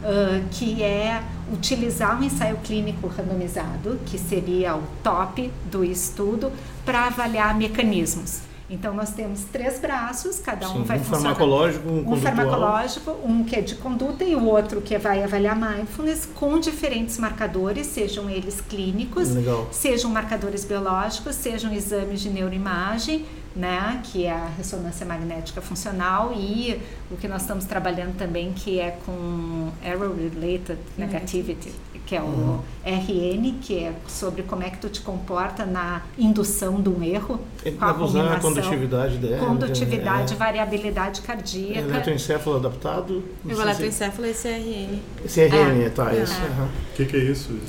uh, 0.01 0.43
que 0.51 0.81
é 0.83 1.21
utilizar 1.51 2.19
um 2.19 2.23
ensaio 2.23 2.57
clínico 2.57 3.07
randomizado, 3.07 3.99
que 4.05 4.17
seria 4.17 4.75
o 4.75 4.83
top 5.03 5.51
do 5.65 5.83
estudo, 5.83 6.51
para 6.85 7.07
avaliar 7.07 7.55
mecanismos. 7.55 8.41
Então 8.69 8.93
nós 8.93 9.11
temos 9.11 9.43
três 9.51 9.79
braços, 9.79 10.39
cada 10.39 10.69
um 10.69 10.75
Sim, 10.75 10.83
vai 10.83 10.97
um 10.97 11.03
funcionar. 11.03 11.35
Farmacológico, 11.35 11.89
um, 11.89 12.13
um 12.13 12.15
farmacológico, 12.15 13.11
um 13.25 13.43
que 13.43 13.57
é 13.57 13.61
de 13.61 13.75
conduta 13.75 14.23
e 14.23 14.33
o 14.33 14.45
outro 14.45 14.79
que 14.79 14.97
vai 14.97 15.21
avaliar 15.21 15.57
mindfulness 15.57 16.25
com 16.25 16.57
diferentes 16.57 17.17
marcadores, 17.17 17.87
sejam 17.87 18.29
eles 18.29 18.61
clínicos, 18.61 19.29
Legal. 19.31 19.67
sejam 19.73 20.09
marcadores 20.09 20.63
biológicos, 20.63 21.35
sejam 21.35 21.73
exames 21.73 22.21
de 22.21 22.29
neuroimagem 22.29 23.25
né, 23.55 24.01
que 24.03 24.25
é 24.25 24.31
a 24.31 24.45
ressonância 24.57 25.05
magnética 25.05 25.61
funcional 25.61 26.33
e 26.33 26.81
o 27.09 27.17
que 27.17 27.27
nós 27.27 27.41
estamos 27.41 27.65
trabalhando 27.65 28.15
também 28.17 28.53
que 28.53 28.79
é 28.79 28.97
com 29.05 29.69
error 29.83 30.15
related 30.15 30.79
negativity, 30.97 31.73
que 32.05 32.15
é 32.15 32.21
o 32.21 32.25
uhum. 32.25 32.59
RN, 32.85 33.59
que 33.61 33.79
é 33.79 33.93
sobre 34.07 34.43
como 34.43 34.63
é 34.63 34.69
que 34.69 34.77
tu 34.77 34.87
te 34.87 35.01
comporta 35.01 35.65
na 35.65 36.01
indução 36.17 36.81
de 36.81 36.89
um 36.89 37.03
erro, 37.03 37.41
Ele 37.65 37.75
com 37.75 37.85
a 37.85 38.03
usar 38.03 38.33
a 38.33 38.39
condutividade 38.39 39.17
dela, 39.17 39.45
condutividade, 39.45 40.33
é. 40.33 40.37
variabilidade 40.37 41.21
cardíaca, 41.21 41.79
eletroencefalo 41.79 42.55
adaptado, 42.55 43.23
o 43.43 43.51
eletroencefalo 43.51 44.27
é 44.27 44.33
CRN. 44.33 44.99
CRN, 45.27 45.85
é. 45.85 45.89
tá, 45.89 46.13
é. 46.13 46.23
isso. 46.23 46.39
O 46.41 46.61
uhum. 46.61 46.69
que, 46.95 47.05
que 47.05 47.17
é 47.17 47.19
isso? 47.19 47.59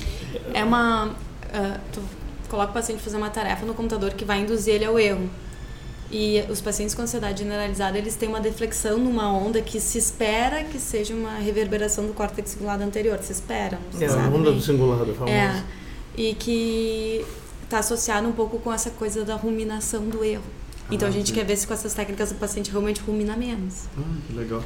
É 0.53 0.63
uma 0.63 1.07
uh, 1.07 1.79
tu 1.91 2.01
coloca 2.49 2.69
o 2.69 2.73
paciente 2.73 3.01
fazer 3.01 3.17
uma 3.17 3.29
tarefa 3.29 3.65
no 3.65 3.73
computador 3.73 4.13
que 4.13 4.23
vai 4.23 4.41
induzir 4.41 4.75
ele 4.75 4.85
ao 4.85 4.99
erro. 4.99 5.29
E 6.15 6.45
os 6.47 6.61
pacientes 6.61 6.93
com 6.93 7.01
ansiedade 7.01 7.39
generalizada, 7.39 7.97
eles 7.97 8.15
têm 8.15 8.29
uma 8.29 8.39
deflexão 8.39 8.99
numa 8.99 9.33
onda 9.33 9.63
que 9.63 9.79
se 9.79 9.97
espera 9.97 10.63
que 10.63 10.77
seja 10.77 11.11
uma 11.15 11.39
reverberação 11.39 12.05
do 12.05 12.13
córtex 12.13 12.51
cingulado 12.51 12.83
anterior. 12.83 13.17
Se 13.23 13.31
espera, 13.31 13.79
não 13.91 13.97
se 13.97 14.05
É, 14.05 14.09
a 14.09 14.27
onda 14.27 14.51
do 14.51 14.61
cingulado, 14.61 15.11
famosa. 15.15 15.31
É, 15.31 15.63
e 16.15 16.35
que 16.35 17.25
está 17.63 17.79
associado 17.79 18.27
um 18.27 18.31
pouco 18.31 18.59
com 18.59 18.71
essa 18.71 18.91
coisa 18.91 19.25
da 19.25 19.33
ruminação 19.33 20.03
do 20.03 20.23
erro. 20.23 20.43
Então 20.91 21.07
ah, 21.07 21.11
a 21.11 21.13
gente 21.13 21.29
sim. 21.29 21.33
quer 21.33 21.45
ver 21.45 21.55
se 21.55 21.65
com 21.65 21.73
essas 21.73 21.93
técnicas 21.93 22.31
o 22.31 22.35
paciente 22.35 22.69
realmente 22.69 23.01
rumina 23.01 23.35
menos. 23.35 23.85
Ah, 23.97 24.01
que 24.27 24.33
legal. 24.33 24.63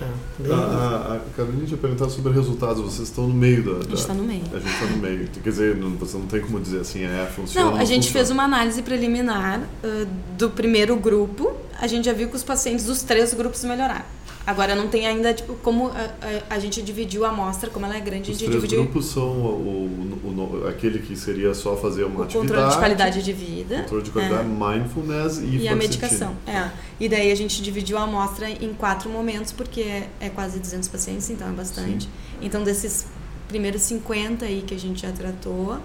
É. 0.00 0.04
É. 0.04 0.52
A, 0.52 0.56
a, 0.56 1.16
a 1.16 1.20
Carolina 1.36 1.64
tinha 1.64 1.78
perguntado 1.78 2.10
sobre 2.10 2.32
resultados. 2.32 2.82
Vocês 2.82 3.08
estão 3.08 3.28
no 3.28 3.34
meio 3.34 3.62
da. 3.62 3.72
da 3.72 3.78
a 3.78 3.82
gente 3.82 3.94
está 3.94 4.14
no 4.14 4.24
meio. 4.24 4.42
A 4.52 4.58
gente 4.58 4.72
está 4.72 4.86
no 4.86 4.96
meio. 4.96 5.28
Quer 5.28 5.50
dizer, 5.50 5.76
não, 5.76 5.90
você 5.96 6.16
não 6.18 6.26
tem 6.26 6.40
como 6.40 6.60
dizer 6.60 6.80
assim, 6.80 7.04
é, 7.04 7.26
funciona. 7.34 7.70
Não, 7.70 7.76
a 7.76 7.84
gente 7.84 8.06
funciona. 8.06 8.12
fez 8.12 8.30
uma 8.30 8.42
análise 8.42 8.82
preliminar 8.82 9.60
uh, 9.60 10.06
do 10.36 10.50
primeiro 10.50 10.96
grupo. 10.96 11.52
A 11.80 11.86
gente 11.86 12.04
já 12.04 12.12
viu 12.12 12.28
que 12.28 12.36
os 12.36 12.42
pacientes 12.42 12.86
dos 12.86 13.02
três 13.02 13.32
grupos 13.34 13.64
melhoraram. 13.64 14.04
Agora 14.46 14.74
não 14.74 14.88
tem 14.88 15.06
ainda, 15.06 15.32
tipo, 15.32 15.54
como 15.54 15.88
a, 15.88 16.10
a, 16.50 16.54
a, 16.56 16.58
gente 16.58 16.82
dividiu 16.82 17.24
a 17.24 17.28
amostra, 17.28 17.70
como 17.70 17.86
ela 17.86 17.96
é 17.96 18.00
grande, 18.00 18.30
Os 18.30 18.36
a 18.36 18.40
gente 18.40 18.48
três 18.48 18.62
dividiu. 18.62 18.82
grupos 18.82 19.06
são 19.06 19.28
o, 19.28 20.18
o, 20.24 20.62
o, 20.62 20.68
aquele 20.68 20.98
que 20.98 21.16
seria 21.16 21.54
só 21.54 21.76
fazer 21.76 22.04
uma 22.04 22.20
o 22.20 22.22
atividade. 22.24 22.48
Controle 22.48 22.70
de 22.70 22.78
qualidade 22.78 23.22
de 23.22 23.32
vida. 23.32 23.80
Controle 23.82 24.02
de 24.02 24.10
qualidade, 24.10 24.42
é. 24.42 24.44
mindfulness 24.44 25.38
e 25.38 25.56
E 25.58 25.68
a 25.68 25.76
medicação. 25.76 26.36
É. 26.46 26.70
E 26.98 27.08
daí 27.08 27.30
a 27.30 27.34
gente 27.36 27.62
dividiu 27.62 27.96
a 27.98 28.02
amostra 28.02 28.50
em 28.50 28.74
quatro 28.74 29.08
momentos, 29.08 29.52
porque 29.52 29.80
é, 29.80 30.08
é 30.20 30.28
quase 30.28 30.58
200 30.58 30.88
pacientes, 30.88 31.30
então 31.30 31.48
é 31.48 31.52
bastante. 31.52 32.04
Sim. 32.04 32.10
Então 32.40 32.64
desses 32.64 33.06
primeiros 33.46 33.82
50 33.82 34.44
aí 34.44 34.62
que 34.66 34.74
a 34.74 34.78
gente 34.78 35.02
já 35.02 35.12
tratou, 35.12 35.78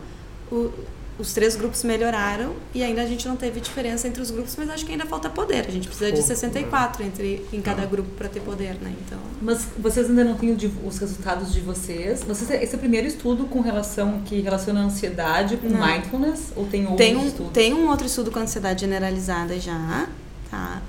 o, 0.51 0.71
os 1.19 1.33
três 1.33 1.55
grupos 1.55 1.83
melhoraram 1.83 2.53
e 2.73 2.83
ainda 2.83 3.01
a 3.01 3.05
gente 3.05 3.27
não 3.27 3.35
teve 3.35 3.59
diferença 3.59 4.07
entre 4.07 4.21
os 4.21 4.29
grupos, 4.29 4.55
mas 4.55 4.69
acho 4.69 4.85
que 4.85 4.91
ainda 4.91 5.05
falta 5.05 5.29
poder. 5.29 5.65
A 5.67 5.71
gente 5.71 5.87
precisa 5.87 6.11
de 6.11 6.21
64 6.21 7.03
entre, 7.03 7.45
em 7.51 7.61
cada 7.61 7.85
grupo 7.85 8.09
para 8.11 8.29
ter 8.29 8.39
poder, 8.41 8.75
né? 8.75 8.93
Então. 9.05 9.17
Mas 9.41 9.67
vocês 9.77 10.09
ainda 10.09 10.23
não 10.23 10.35
têm 10.35 10.55
os 10.85 10.97
resultados 10.99 11.51
de 11.51 11.59
vocês. 11.59 12.23
vocês 12.23 12.49
esse 12.61 12.73
é 12.73 12.77
o 12.77 12.79
primeiro 12.79 13.07
estudo 13.07 13.45
com 13.45 13.61
relação 13.61 14.21
que 14.25 14.39
relaciona 14.41 14.81
a 14.81 14.83
ansiedade 14.83 15.57
com 15.57 15.67
não. 15.67 15.85
mindfulness 15.85 16.51
ou 16.55 16.65
tem 16.65 16.81
outros 16.81 16.97
tem 16.97 17.15
um, 17.15 17.27
estudos? 17.27 17.51
Tem 17.51 17.73
um 17.73 17.89
outro 17.89 18.05
estudo 18.05 18.29
com 18.29 18.39
ansiedade 18.39 18.81
generalizada 18.81 19.59
já, 19.59 20.07
tá? 20.51 20.81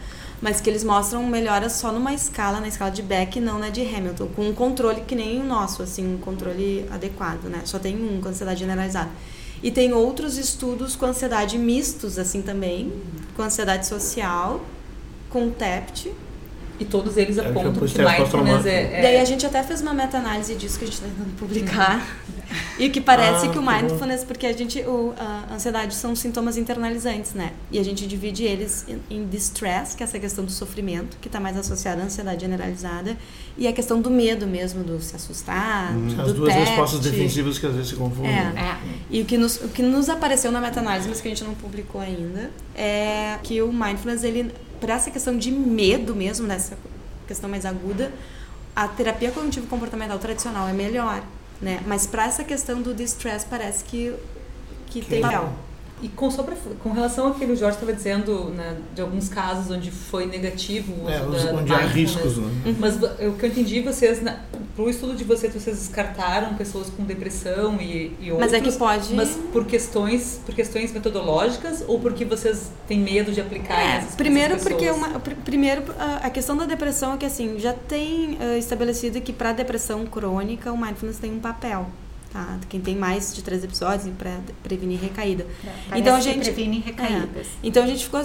Mas 0.42 0.60
que 0.60 0.68
eles 0.70 0.84
mostram 0.84 1.26
melhoras 1.26 1.72
só 1.72 1.90
numa 1.90 2.12
escala, 2.12 2.60
na 2.60 2.68
escala 2.68 2.90
de 2.90 3.02
Beck, 3.02 3.40
não 3.40 3.58
na 3.58 3.70
de 3.70 3.82
Hamilton, 3.82 4.28
com 4.36 4.48
um 4.48 4.54
controle 4.54 5.00
que 5.00 5.14
nem 5.14 5.40
o 5.40 5.44
nosso, 5.44 5.82
assim, 5.82 6.14
um 6.14 6.18
controle 6.18 6.86
adequado, 6.90 7.44
né? 7.44 7.62
Só 7.64 7.78
tem 7.78 7.96
um 7.96 8.20
com 8.20 8.28
ansiedade 8.28 8.60
generalizada. 8.60 9.10
E 9.62 9.70
tem 9.70 9.92
outros 9.92 10.36
estudos 10.36 10.94
com 10.94 11.06
ansiedade 11.06 11.58
mistos, 11.58 12.18
assim 12.18 12.42
também, 12.42 12.92
com 13.36 13.42
ansiedade 13.42 13.86
social, 13.86 14.64
com 15.28 15.50
TEPT. 15.50 16.12
E 16.80 16.84
todos 16.84 17.16
eles 17.16 17.38
é, 17.38 17.46
apontam 17.46 17.72
que, 17.72 17.92
que 17.92 18.02
mindfulness 18.02 18.66
é, 18.66 18.98
é... 18.98 19.02
Daí 19.02 19.16
a 19.18 19.24
gente 19.24 19.44
até 19.44 19.62
fez 19.64 19.80
uma 19.80 19.92
meta-análise 19.92 20.54
disso 20.54 20.78
que 20.78 20.84
a 20.84 20.86
gente 20.86 20.94
está 20.94 21.08
tentando 21.08 21.36
publicar. 21.36 22.06
E 22.78 22.88
que 22.88 23.00
parece 23.00 23.46
ah, 23.46 23.50
que 23.50 23.58
o 23.58 23.62
mindfulness, 23.62 24.24
porque 24.24 24.46
a 24.46 24.52
gente, 24.52 24.80
o, 24.80 25.12
a 25.18 25.54
ansiedade 25.54 25.94
são 25.94 26.14
sintomas 26.14 26.56
internalizantes, 26.56 27.34
né? 27.34 27.52
E 27.70 27.78
a 27.78 27.82
gente 27.82 28.06
divide 28.06 28.44
eles 28.44 28.86
em, 28.88 29.00
em 29.10 29.26
distress, 29.26 29.94
que 29.94 30.02
é 30.02 30.04
essa 30.04 30.18
questão 30.18 30.44
do 30.44 30.50
sofrimento, 30.50 31.18
que 31.20 31.28
está 31.28 31.40
mais 31.40 31.56
associada 31.56 32.02
à 32.02 32.04
ansiedade 32.04 32.40
generalizada, 32.40 33.16
e 33.56 33.66
a 33.66 33.72
questão 33.72 34.00
do 34.00 34.10
medo 34.10 34.46
mesmo, 34.46 34.84
do 34.84 35.00
se 35.00 35.14
assustar, 35.16 35.92
hum. 35.92 36.08
do 36.08 36.22
As 36.22 36.32
duas 36.32 36.54
tete. 36.54 36.66
respostas 36.66 37.00
defensivas 37.00 37.58
que 37.58 37.66
às 37.66 37.74
vezes 37.74 37.90
se 37.90 37.96
confundem. 37.96 38.30
É. 38.30 38.52
é. 38.56 38.78
E 39.10 39.20
o 39.20 39.24
que, 39.24 39.36
nos, 39.36 39.56
o 39.56 39.68
que 39.68 39.82
nos 39.82 40.08
apareceu 40.08 40.50
na 40.52 40.60
meta-análise, 40.60 41.08
mas 41.08 41.20
que 41.20 41.28
a 41.28 41.30
gente 41.30 41.44
não 41.44 41.54
publicou 41.54 42.00
ainda, 42.00 42.50
é 42.74 43.38
que 43.42 43.60
o 43.60 43.72
mindfulness, 43.72 44.22
ele, 44.22 44.52
para 44.80 44.94
essa 44.94 45.10
questão 45.10 45.36
de 45.36 45.50
medo 45.50 46.14
mesmo, 46.14 46.46
nessa 46.46 46.78
questão 47.26 47.50
mais 47.50 47.66
aguda, 47.66 48.12
a 48.74 48.86
terapia 48.86 49.32
cognitivo-comportamental 49.32 50.18
tradicional 50.18 50.68
é 50.68 50.72
melhor 50.72 51.22
né? 51.60 51.80
Mas 51.86 52.06
para 52.06 52.26
essa 52.26 52.44
questão 52.44 52.80
do 52.80 52.94
distress 52.94 53.44
parece 53.44 53.84
que 53.84 54.14
que, 54.86 55.00
que 55.00 55.06
tem 55.06 55.22
real. 55.24 55.52
E 56.02 56.08
com, 56.08 56.30
sobre, 56.30 56.54
com 56.82 56.92
relação 56.92 57.26
ao 57.26 57.34
que 57.34 57.44
o 57.44 57.56
Jorge 57.56 57.76
estava 57.76 57.92
dizendo, 57.92 58.50
né, 58.50 58.76
de 58.94 59.00
alguns 59.00 59.28
casos 59.28 59.70
onde 59.70 59.90
foi 59.90 60.26
negativo 60.26 60.92
o 60.92 61.34
uso 61.34 61.48
é, 61.48 61.52
da, 61.52 61.58
onde 61.58 61.72
há 61.72 61.78
riscos, 61.78 62.36
né? 62.36 62.44
Uhum. 62.66 62.76
Mas 62.78 62.96
o 62.96 63.32
que 63.32 63.46
eu 63.46 63.48
entendi, 63.48 63.80
vocês, 63.80 64.20
para 64.20 64.84
o 64.84 64.88
estudo 64.88 65.16
de 65.16 65.24
vocês, 65.24 65.52
vocês 65.52 65.76
descartaram 65.78 66.54
pessoas 66.54 66.88
com 66.88 67.04
depressão 67.04 67.80
e, 67.80 68.16
e 68.20 68.30
outros. 68.30 68.38
Mas 68.38 68.52
é 68.52 68.60
que 68.60 68.72
pode. 68.72 69.14
Mas 69.14 69.36
por 69.52 69.64
questões, 69.66 70.40
por 70.46 70.54
questões 70.54 70.92
metodológicas 70.92 71.84
ou 71.86 71.98
porque 71.98 72.24
vocês 72.24 72.70
têm 72.86 73.00
medo 73.00 73.32
de 73.32 73.40
aplicar 73.40 73.80
é, 73.80 73.96
essas 73.98 74.14
Primeiro, 74.14 74.54
essas 74.54 74.68
porque 74.68 74.90
uma, 74.90 75.20
primeiro 75.44 75.82
a 76.22 76.30
questão 76.30 76.56
da 76.56 76.64
depressão 76.64 77.14
é 77.14 77.16
que 77.16 77.26
assim 77.26 77.58
já 77.58 77.72
tem 77.72 78.34
uh, 78.34 78.58
estabelecido 78.58 79.20
que 79.20 79.32
para 79.32 79.52
depressão 79.52 80.06
crônica 80.06 80.72
o 80.72 80.76
mindfulness 80.76 81.18
tem 81.18 81.32
um 81.32 81.40
papel. 81.40 81.86
Tá? 82.32 82.58
Quem 82.68 82.80
tem 82.80 82.94
mais 82.94 83.34
de 83.34 83.42
três 83.42 83.64
episódios 83.64 84.12
para 84.16 84.38
prevenir 84.62 85.00
recaída. 85.00 85.46
É, 85.90 85.98
então 85.98 86.14
a 86.14 86.20
gente 86.20 86.44
previne 86.44 86.78
recaídas. 86.78 87.46
É. 87.46 87.50
Então 87.62 87.82
a 87.82 87.86
gente 87.86 88.04
ficou 88.04 88.20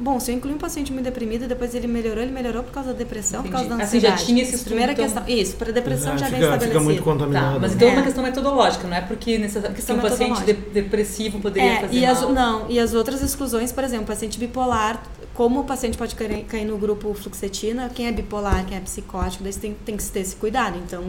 Bom, 0.00 0.20
se 0.20 0.30
eu 0.30 0.36
incluir 0.36 0.54
um 0.54 0.58
paciente 0.58 0.92
muito 0.92 1.04
deprimido, 1.04 1.48
depois 1.48 1.74
ele 1.74 1.88
melhorou, 1.88 2.22
ele 2.22 2.30
melhorou 2.30 2.62
por 2.62 2.72
causa 2.72 2.92
da 2.92 2.98
depressão, 2.98 3.40
Entendi. 3.40 3.52
por 3.52 3.58
causa 3.58 3.76
da 3.76 3.84
ansiedade. 3.84 4.14
Assim, 4.14 4.20
já 4.20 4.26
tinha 4.26 4.42
esse 4.42 4.64
Primeira 4.64 4.92
então... 4.92 5.04
questão. 5.04 5.24
Isso, 5.26 5.56
para 5.56 5.72
depressão 5.72 6.16
já 6.16 6.26
fica, 6.26 6.30
bem 6.30 6.40
estabelecido. 6.40 6.72
Fica 6.72 6.84
muito 6.84 7.02
contaminado. 7.02 7.54
Tá, 7.54 7.60
mas 7.60 7.74
então 7.74 7.88
é 7.88 7.92
uma 7.92 8.02
questão 8.02 8.22
metodológica, 8.22 8.86
não 8.86 8.96
é 8.96 9.00
porque 9.00 9.38
nessa 9.38 9.60
questão 9.60 9.96
um 9.96 10.00
paciente 10.00 10.44
de, 10.44 10.52
depressivo 10.52 11.40
poderia 11.40 11.72
é, 11.72 11.80
fazer 11.80 11.96
e 11.96 12.00
mal. 12.02 12.12
As, 12.12 12.20
não, 12.20 12.70
e 12.70 12.78
as 12.78 12.94
outras 12.94 13.22
exclusões, 13.22 13.72
por 13.72 13.82
exemplo, 13.82 14.06
paciente 14.06 14.38
bipolar, 14.38 15.02
como 15.34 15.60
o 15.60 15.64
paciente 15.64 15.98
pode 15.98 16.14
cair, 16.14 16.44
cair 16.44 16.64
no 16.64 16.78
grupo 16.78 17.12
fluxetina, 17.14 17.90
quem 17.92 18.06
é 18.06 18.12
bipolar, 18.12 18.64
quem 18.66 18.76
é 18.76 18.80
psicótico, 18.80 19.42
daí 19.42 19.52
tem, 19.52 19.74
tem 19.84 19.96
que 19.96 20.04
ter 20.04 20.20
esse 20.20 20.36
cuidado. 20.36 20.78
Então, 20.78 21.02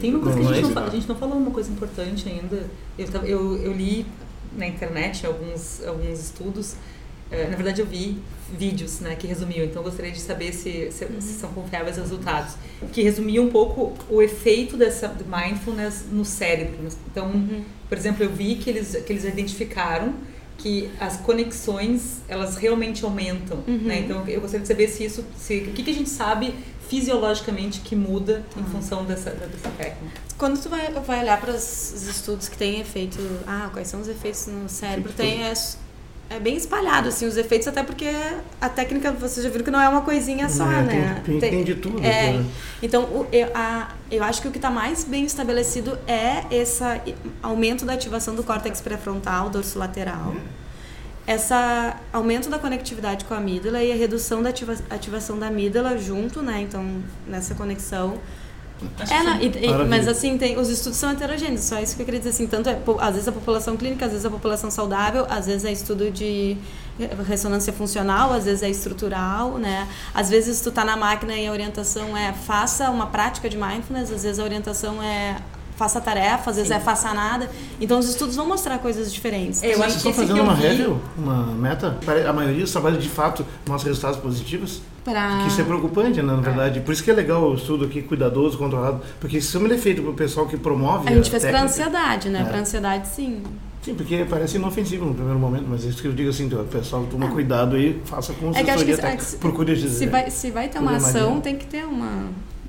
tem 0.00 0.14
uma 0.14 0.22
coisa 0.22 0.38
que 0.38 0.46
a 0.46 0.52
gente, 0.54 0.74
não, 0.74 0.84
a 0.84 0.90
gente 0.90 1.08
não 1.08 1.16
falou 1.16 1.36
uma 1.36 1.50
coisa 1.50 1.70
importante 1.70 2.28
ainda. 2.28 2.66
Eu, 2.98 3.06
eu, 3.24 3.56
eu 3.62 3.72
li 3.72 4.06
na 4.56 4.66
internet 4.66 5.26
alguns, 5.26 5.84
alguns 5.84 6.20
estudos 6.20 6.76
é, 7.30 7.46
na 7.46 7.56
verdade, 7.56 7.80
eu 7.80 7.86
vi 7.86 8.18
vídeos 8.50 9.00
né, 9.00 9.14
que 9.14 9.26
resumiam, 9.26 9.64
então 9.64 9.82
gostaria 9.82 10.10
de 10.10 10.18
saber 10.18 10.52
se, 10.52 10.90
se, 10.90 11.04
uhum. 11.04 11.20
se, 11.20 11.34
são 11.34 11.50
confiáveis 11.52 11.96
os 11.96 12.04
resultados. 12.04 12.54
Que 12.92 13.02
resumiam 13.02 13.44
um 13.44 13.50
pouco 13.50 13.92
o 14.08 14.22
efeito 14.22 14.76
dessa 14.76 15.14
mindfulness 15.26 16.06
no 16.10 16.24
cérebro. 16.24 16.88
Então, 17.10 17.26
uhum. 17.26 17.62
por 17.88 17.98
exemplo, 17.98 18.24
eu 18.24 18.30
vi 18.30 18.54
que 18.54 18.70
eles, 18.70 18.96
que 19.04 19.12
eles 19.12 19.24
identificaram 19.24 20.14
que 20.56 20.90
as 20.98 21.18
conexões 21.18 22.22
elas 22.28 22.56
realmente 22.56 23.04
aumentam. 23.04 23.58
Uhum. 23.68 23.78
Né? 23.82 24.00
Então, 24.00 24.26
eu 24.26 24.40
gostaria 24.40 24.62
de 24.62 24.68
saber 24.68 24.88
se 24.88 25.04
isso, 25.04 25.24
se, 25.36 25.58
o 25.58 25.72
que, 25.72 25.82
que 25.82 25.90
a 25.90 25.94
gente 25.94 26.08
sabe 26.08 26.54
fisiologicamente 26.88 27.80
que 27.80 27.94
muda 27.94 28.42
em 28.56 28.60
uhum. 28.60 28.66
função 28.66 29.04
dessa, 29.04 29.30
dessa 29.30 29.68
técnica. 29.76 30.20
Quando 30.36 30.60
tu 30.60 30.68
vai, 30.68 30.90
vai 30.90 31.20
olhar 31.20 31.40
para 31.40 31.52
os 31.52 32.08
estudos 32.08 32.48
que 32.48 32.56
têm 32.56 32.80
efeito, 32.80 33.18
ah, 33.46 33.68
quais 33.72 33.88
são 33.88 34.00
os 34.00 34.08
efeitos 34.08 34.46
no 34.46 34.68
cérebro, 34.68 35.12
tem 35.12 35.42
é, 35.44 35.52
é 36.30 36.38
bem 36.38 36.56
espalhado, 36.56 37.08
assim, 37.08 37.26
os 37.26 37.36
efeitos, 37.36 37.66
até 37.66 37.82
porque 37.82 38.06
a 38.60 38.68
técnica, 38.68 39.12
vocês 39.12 39.44
já 39.44 39.50
viram 39.50 39.64
que 39.64 39.70
não 39.70 39.80
é 39.80 39.88
uma 39.88 40.02
coisinha 40.02 40.48
só, 40.48 40.70
é, 40.70 40.82
né? 40.82 41.22
Tem, 41.24 41.40
tem, 41.40 41.50
tem, 41.50 41.64
de 41.64 41.74
tudo. 41.74 41.98
É, 41.98 42.32
né? 42.32 42.44
Então, 42.82 43.04
o, 43.04 43.26
eu, 43.32 43.50
a, 43.54 43.88
eu 44.10 44.22
acho 44.22 44.40
que 44.40 44.48
o 44.48 44.50
que 44.50 44.58
está 44.58 44.70
mais 44.70 45.04
bem 45.04 45.24
estabelecido 45.24 45.98
é 46.06 46.44
esse 46.50 46.84
aumento 47.42 47.84
da 47.84 47.94
ativação 47.94 48.34
do 48.34 48.44
córtex 48.44 48.80
pré-frontal, 48.80 49.50
dorso 49.50 49.78
lateral, 49.78 50.34
essa 51.28 51.94
aumento 52.10 52.48
da 52.48 52.58
conectividade 52.58 53.26
com 53.26 53.34
a 53.34 53.36
amígdala 53.36 53.84
e 53.84 53.92
a 53.92 53.94
redução 53.94 54.42
da 54.42 54.48
ativa, 54.48 54.74
ativação 54.88 55.38
da 55.38 55.48
amígdala 55.48 55.98
junto, 55.98 56.40
né? 56.40 56.62
Então, 56.62 57.02
nessa 57.26 57.54
conexão 57.54 58.18
é, 59.10 59.22
não, 59.22 59.40
e, 59.40 59.46
e, 59.46 59.84
mas 59.86 60.08
assim, 60.08 60.38
tem, 60.38 60.56
os 60.56 60.70
estudos 60.70 60.96
são 60.96 61.10
heterogêneos, 61.10 61.64
só 61.64 61.80
isso 61.80 61.96
que 61.96 62.02
eu 62.02 62.06
queria 62.06 62.20
dizer 62.20 62.30
assim, 62.30 62.46
tanto 62.46 62.70
é, 62.70 62.78
às 63.00 63.14
vezes 63.14 63.28
a 63.28 63.32
população 63.32 63.76
clínica, 63.76 64.06
às 64.06 64.12
vezes 64.12 64.24
a 64.24 64.30
população 64.30 64.70
saudável, 64.70 65.26
às 65.28 65.46
vezes 65.46 65.64
é 65.66 65.72
estudo 65.72 66.10
de 66.10 66.56
ressonância 67.26 67.72
funcional, 67.72 68.32
às 68.32 68.44
vezes 68.44 68.62
é 68.62 68.70
estrutural, 68.70 69.58
né? 69.58 69.86
Às 70.14 70.30
vezes 70.30 70.60
tu 70.62 70.70
tá 70.70 70.84
na 70.84 70.96
máquina 70.96 71.34
e 71.34 71.46
a 71.46 71.52
orientação 71.52 72.16
é 72.16 72.32
faça 72.32 72.88
uma 72.88 73.08
prática 73.08 73.50
de 73.50 73.58
mindfulness, 73.58 74.12
às 74.12 74.22
vezes 74.22 74.38
a 74.38 74.44
orientação 74.44 75.02
é 75.02 75.36
faça 75.78 76.00
tarefa, 76.00 76.50
às 76.50 76.56
vezes 76.56 76.68
Sim. 76.68 76.74
é 76.74 76.80
faça 76.80 77.14
nada. 77.14 77.48
Então 77.80 78.00
os 78.00 78.08
estudos 78.08 78.34
vão 78.34 78.46
mostrar 78.46 78.78
coisas 78.78 79.12
diferentes. 79.12 79.62
É, 79.62 79.74
eu 79.74 79.82
acho 79.82 80.02
que 80.02 80.12
fazendo 80.12 80.42
uma 80.42 80.54
review, 80.54 81.00
uma 81.16 81.46
meta, 81.46 81.96
a 82.28 82.32
maioria 82.32 82.62
dos 82.62 82.72
trabalhos 82.72 83.02
de 83.02 83.08
fato 83.08 83.46
mostra 83.66 83.88
resultados 83.88 84.18
positivos. 84.18 84.82
Pra... 85.04 85.38
Que 85.42 85.48
isso 85.48 85.60
é 85.60 85.64
preocupante, 85.64 86.20
né, 86.20 86.34
na 86.34 86.40
verdade. 86.40 86.80
Por 86.80 86.92
isso 86.92 87.02
que 87.02 87.10
é 87.10 87.14
legal 87.14 87.48
o 87.48 87.54
estudo 87.54 87.84
aqui, 87.84 88.02
cuidadoso, 88.02 88.58
controlado, 88.58 89.00
porque 89.20 89.38
isso 89.38 89.64
é 89.72 89.78
feito 89.78 90.02
para 90.02 90.10
o 90.10 90.14
pessoal 90.14 90.46
que 90.46 90.56
promove. 90.56 91.08
A 91.08 91.14
gente 91.14 91.28
a 91.28 91.30
fez 91.30 91.44
para 91.44 91.62
ansiedade, 91.62 92.28
né? 92.28 92.40
É. 92.40 92.44
Para 92.44 92.58
ansiedade, 92.58 93.06
sim. 93.08 93.42
Sim, 93.80 93.94
porque 93.94 94.26
parece 94.28 94.56
inofensivo 94.56 95.06
no 95.06 95.14
primeiro 95.14 95.38
momento, 95.38 95.66
mas 95.68 95.84
é 95.86 95.88
isso 95.88 96.02
que 96.02 96.08
eu 96.08 96.12
digo 96.12 96.28
assim, 96.28 96.50
pessoal, 96.70 97.06
toma 97.08 97.26
ah. 97.26 97.30
cuidado 97.30 97.76
aí, 97.76 98.02
faça 98.04 98.32
com 98.34 98.50
é 98.50 98.64
que 98.64 98.70
acho 98.70 98.84
que, 98.84 98.96
técnica, 98.96 99.36
procure 99.38 99.74
dizer. 99.76 99.90
Se 99.90 100.06
vai, 100.06 100.30
se 100.30 100.50
vai 100.50 100.68
ter 100.68 100.80
uma 100.80 100.96
ação, 100.96 101.40
tem 101.40 101.56
que 101.56 101.66
ter 101.66 101.86
uma 101.86 102.28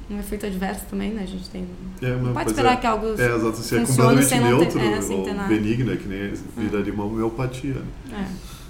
um 0.10 0.20
efeito 0.20 0.46
adverso 0.46 0.86
também, 0.90 1.12
né? 1.12 1.24
A 1.24 1.28
gente 1.28 1.50
tem. 1.50 1.68
É, 2.02 2.16
não 2.16 2.34
pode 2.34 2.50
esperar 2.50 2.74
é, 2.74 2.78
que 2.78 2.88
algo. 2.88 3.08
É, 3.08 3.36
exato. 3.36 3.58
Se 3.58 3.76
é 3.76 3.86
completamente 3.86 4.40
neutro 4.40 4.80
ter, 4.80 5.32
é, 5.32 5.42
ou 5.42 5.48
benigna, 5.48 5.96
que 5.96 6.08
nem 6.08 6.34
viraria 6.58 6.94
uma 6.94 7.06
homeopatia. 7.06 7.76
Né? 8.08 8.28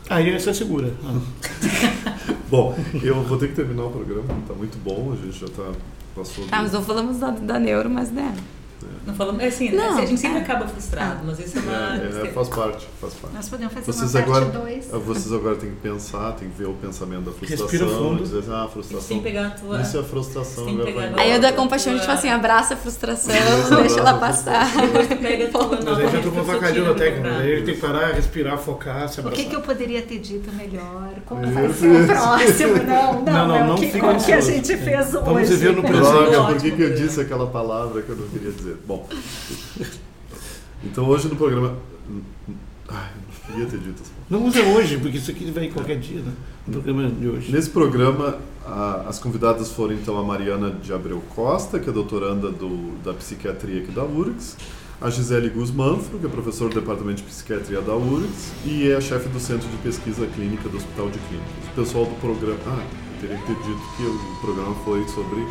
É. 0.09 0.13
Aí 0.13 0.29
essa 0.31 0.49
é 0.49 0.53
segura. 0.53 0.91
bom, 2.49 2.75
eu 3.01 3.23
vou 3.23 3.37
ter 3.37 3.49
que 3.49 3.55
terminar 3.55 3.83
o 3.83 3.91
programa, 3.91 4.27
tá 4.47 4.53
muito 4.53 4.77
bom, 4.83 5.13
a 5.13 5.15
gente 5.15 5.39
já 5.39 5.47
tá 5.47 5.71
passou. 6.15 6.45
Ah, 6.51 6.61
mas 6.61 6.73
não 6.73 6.83
falamos 6.83 7.19
da, 7.19 7.29
da 7.29 7.59
neuro, 7.59 7.89
mas 7.89 8.11
né. 8.11 8.35
Não 9.05 9.13
falamos, 9.13 9.41
é 9.41 9.47
assim, 9.47 9.71
não, 9.71 9.97
a 9.97 10.05
gente 10.05 10.19
sempre 10.19 10.39
é. 10.39 10.41
acaba 10.41 10.67
frustrado, 10.67 11.21
mas 11.25 11.39
isso 11.39 11.57
é 11.57 11.61
uma. 11.61 11.95
É, 11.97 12.27
é, 12.27 12.31
faz 12.31 12.49
parte, 12.49 12.87
faz 12.99 13.13
parte. 13.15 13.35
Nós 13.35 13.49
podemos 13.49 13.73
fazer 13.73 13.85
vocês 13.85 14.15
uma 14.15 14.23
agora, 14.23 14.45
dois. 14.45 14.87
Vocês 15.09 15.33
agora 15.33 15.55
têm 15.55 15.69
que 15.71 15.77
pensar, 15.77 16.33
têm 16.33 16.49
que 16.49 16.57
ver 16.57 16.67
o 16.67 16.73
pensamento 16.73 17.23
da 17.23 17.31
frustração. 17.31 17.67
Respira 17.67 17.89
fundo. 17.89 18.23
Dizer, 18.23 18.39
assim, 18.39 18.51
ah, 18.51 18.63
a 18.63 18.67
frustração. 18.67 19.07
Tem 19.07 19.17
que 19.17 19.23
pegar 19.23 19.47
a 19.47 19.49
tua. 19.51 19.81
Isso 19.81 19.97
é 19.97 19.99
a 19.99 20.03
frustração. 20.03 20.65
Tem 20.65 20.77
pegar 20.77 21.13
Aí 21.17 21.31
eu 21.31 21.39
da 21.39 21.53
compaixão, 21.53 21.93
a 21.93 21.95
gente 21.95 22.05
fala 22.05 22.17
assim, 22.19 22.29
abraça 22.29 22.73
a 22.73 22.77
frustração, 22.77 23.35
Isso, 23.35 23.75
deixa 23.81 23.99
ela 23.99 24.13
passar. 24.17 24.67
pega 25.21 25.45
a 25.45 25.49
tua 25.49 25.79
Mas 25.83 25.97
aí 25.99 26.11
já 26.11 26.29
com 26.29 26.43
facadinho 26.43 26.85
na 26.85 26.93
técnica, 26.93 27.37
aí 27.37 27.51
ele 27.51 27.63
tem 27.63 27.75
que 27.75 27.81
parar, 27.81 28.13
respirar, 28.13 28.57
focar, 28.57 29.09
se 29.09 29.19
abraçar. 29.19 29.39
O 29.39 29.43
que, 29.43 29.49
que 29.49 29.55
eu 29.55 29.61
poderia 29.61 30.01
ter 30.01 30.19
dito 30.19 30.51
melhor? 30.53 31.09
Como 31.25 31.41
vai 31.51 31.73
ser 31.73 32.03
o 32.03 32.07
próximo? 32.07 32.79
Não, 32.89 33.21
não, 33.21 33.23
não, 33.23 33.47
não, 33.47 33.67
não, 33.67 33.75
o 33.75 34.25
que 34.25 34.31
a 34.31 34.41
gente 34.41 34.77
fez 34.77 35.13
hoje. 35.13 35.25
Vamos 35.25 35.49
viver 35.49 35.73
no 35.73 35.83
próximo. 35.83 36.45
Por 36.47 36.57
que 36.59 36.81
eu 36.81 36.95
disse 36.95 37.21
aquela 37.21 37.47
palavra 37.47 38.01
que 38.01 38.09
eu 38.09 38.15
não 38.15 38.27
queria 38.27 38.51
dizer? 38.51 38.68
Bom. 38.87 39.07
Então 40.83 41.07
hoje 41.07 41.27
no 41.27 41.35
programa. 41.35 41.75
Ai, 42.87 43.11
não 43.15 43.53
queria 43.53 43.67
ter 43.67 43.79
dito 43.79 44.01
Não 44.29 44.45
usa 44.45 44.63
hoje, 44.63 44.97
porque 44.97 45.17
isso 45.17 45.29
aqui 45.29 45.51
vai 45.51 45.67
qualquer 45.69 45.99
dia, 45.99 46.21
né? 46.21 46.33
No 46.65 46.81
programa 46.81 47.09
de 47.09 47.27
hoje. 47.27 47.51
Nesse 47.51 47.69
programa, 47.69 48.39
a, 48.65 49.05
as 49.07 49.19
convidadas 49.19 49.71
foram 49.71 49.93
então 49.93 50.17
a 50.17 50.23
Mariana 50.23 50.71
de 50.71 50.91
Abreu 50.91 51.21
Costa, 51.35 51.79
que 51.79 51.89
é 51.89 51.93
doutoranda 51.93 52.49
do, 52.49 52.97
da 53.03 53.13
psiquiatria 53.13 53.83
aqui 53.83 53.91
da 53.91 54.03
URGS, 54.03 54.57
a 54.99 55.09
Gisele 55.09 55.49
Guzmanfro, 55.49 56.17
que 56.17 56.25
é 56.25 56.29
professora 56.29 56.69
do 56.69 56.79
Departamento 56.79 57.17
de 57.17 57.23
Psiquiatria 57.23 57.81
da 57.81 57.95
URGS 57.95 58.53
e 58.65 58.89
é 58.89 58.95
a 58.95 59.01
chefe 59.01 59.29
do 59.29 59.39
Centro 59.39 59.67
de 59.69 59.77
Pesquisa 59.77 60.25
Clínica 60.27 60.67
do 60.67 60.77
Hospital 60.77 61.09
de 61.09 61.19
Clínicas. 61.19 61.51
O 61.71 61.75
pessoal 61.75 62.05
do 62.05 62.15
programa... 62.19 62.59
Ah, 62.65 62.83
eu 63.21 63.21
teria 63.21 63.37
que 63.37 63.45
ter 63.47 63.55
dito 63.55 63.81
que 63.97 64.03
o 64.03 64.41
programa 64.41 64.75
foi 64.83 65.05
sobre 65.09 65.45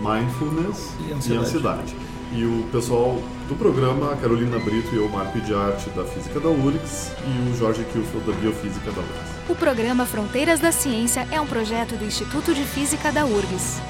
mindfulness 0.00 0.92
E 1.00 1.32
e 1.32 1.36
ansiedade. 1.36 1.94
E 2.32 2.44
o 2.44 2.64
pessoal 2.72 3.22
do 3.48 3.54
programa, 3.54 4.12
a 4.12 4.16
Carolina 4.16 4.58
Brito 4.58 4.94
e 4.94 4.96
eu, 4.96 5.08
Marco 5.08 5.40
de 5.40 5.54
Arte, 5.54 5.88
da 5.90 6.04
Física 6.04 6.40
da 6.40 6.48
URGS, 6.48 7.12
e 7.26 7.50
o 7.50 7.56
Jorge 7.56 7.84
Kielfeld, 7.84 8.26
da 8.26 8.32
Biofísica 8.32 8.90
da 8.90 9.00
URGS. 9.00 9.48
O 9.48 9.54
programa 9.54 10.06
Fronteiras 10.06 10.58
da 10.60 10.72
Ciência 10.72 11.28
é 11.30 11.40
um 11.40 11.46
projeto 11.46 11.96
do 11.96 12.04
Instituto 12.04 12.54
de 12.54 12.64
Física 12.64 13.12
da 13.12 13.24
URGS. 13.24 13.80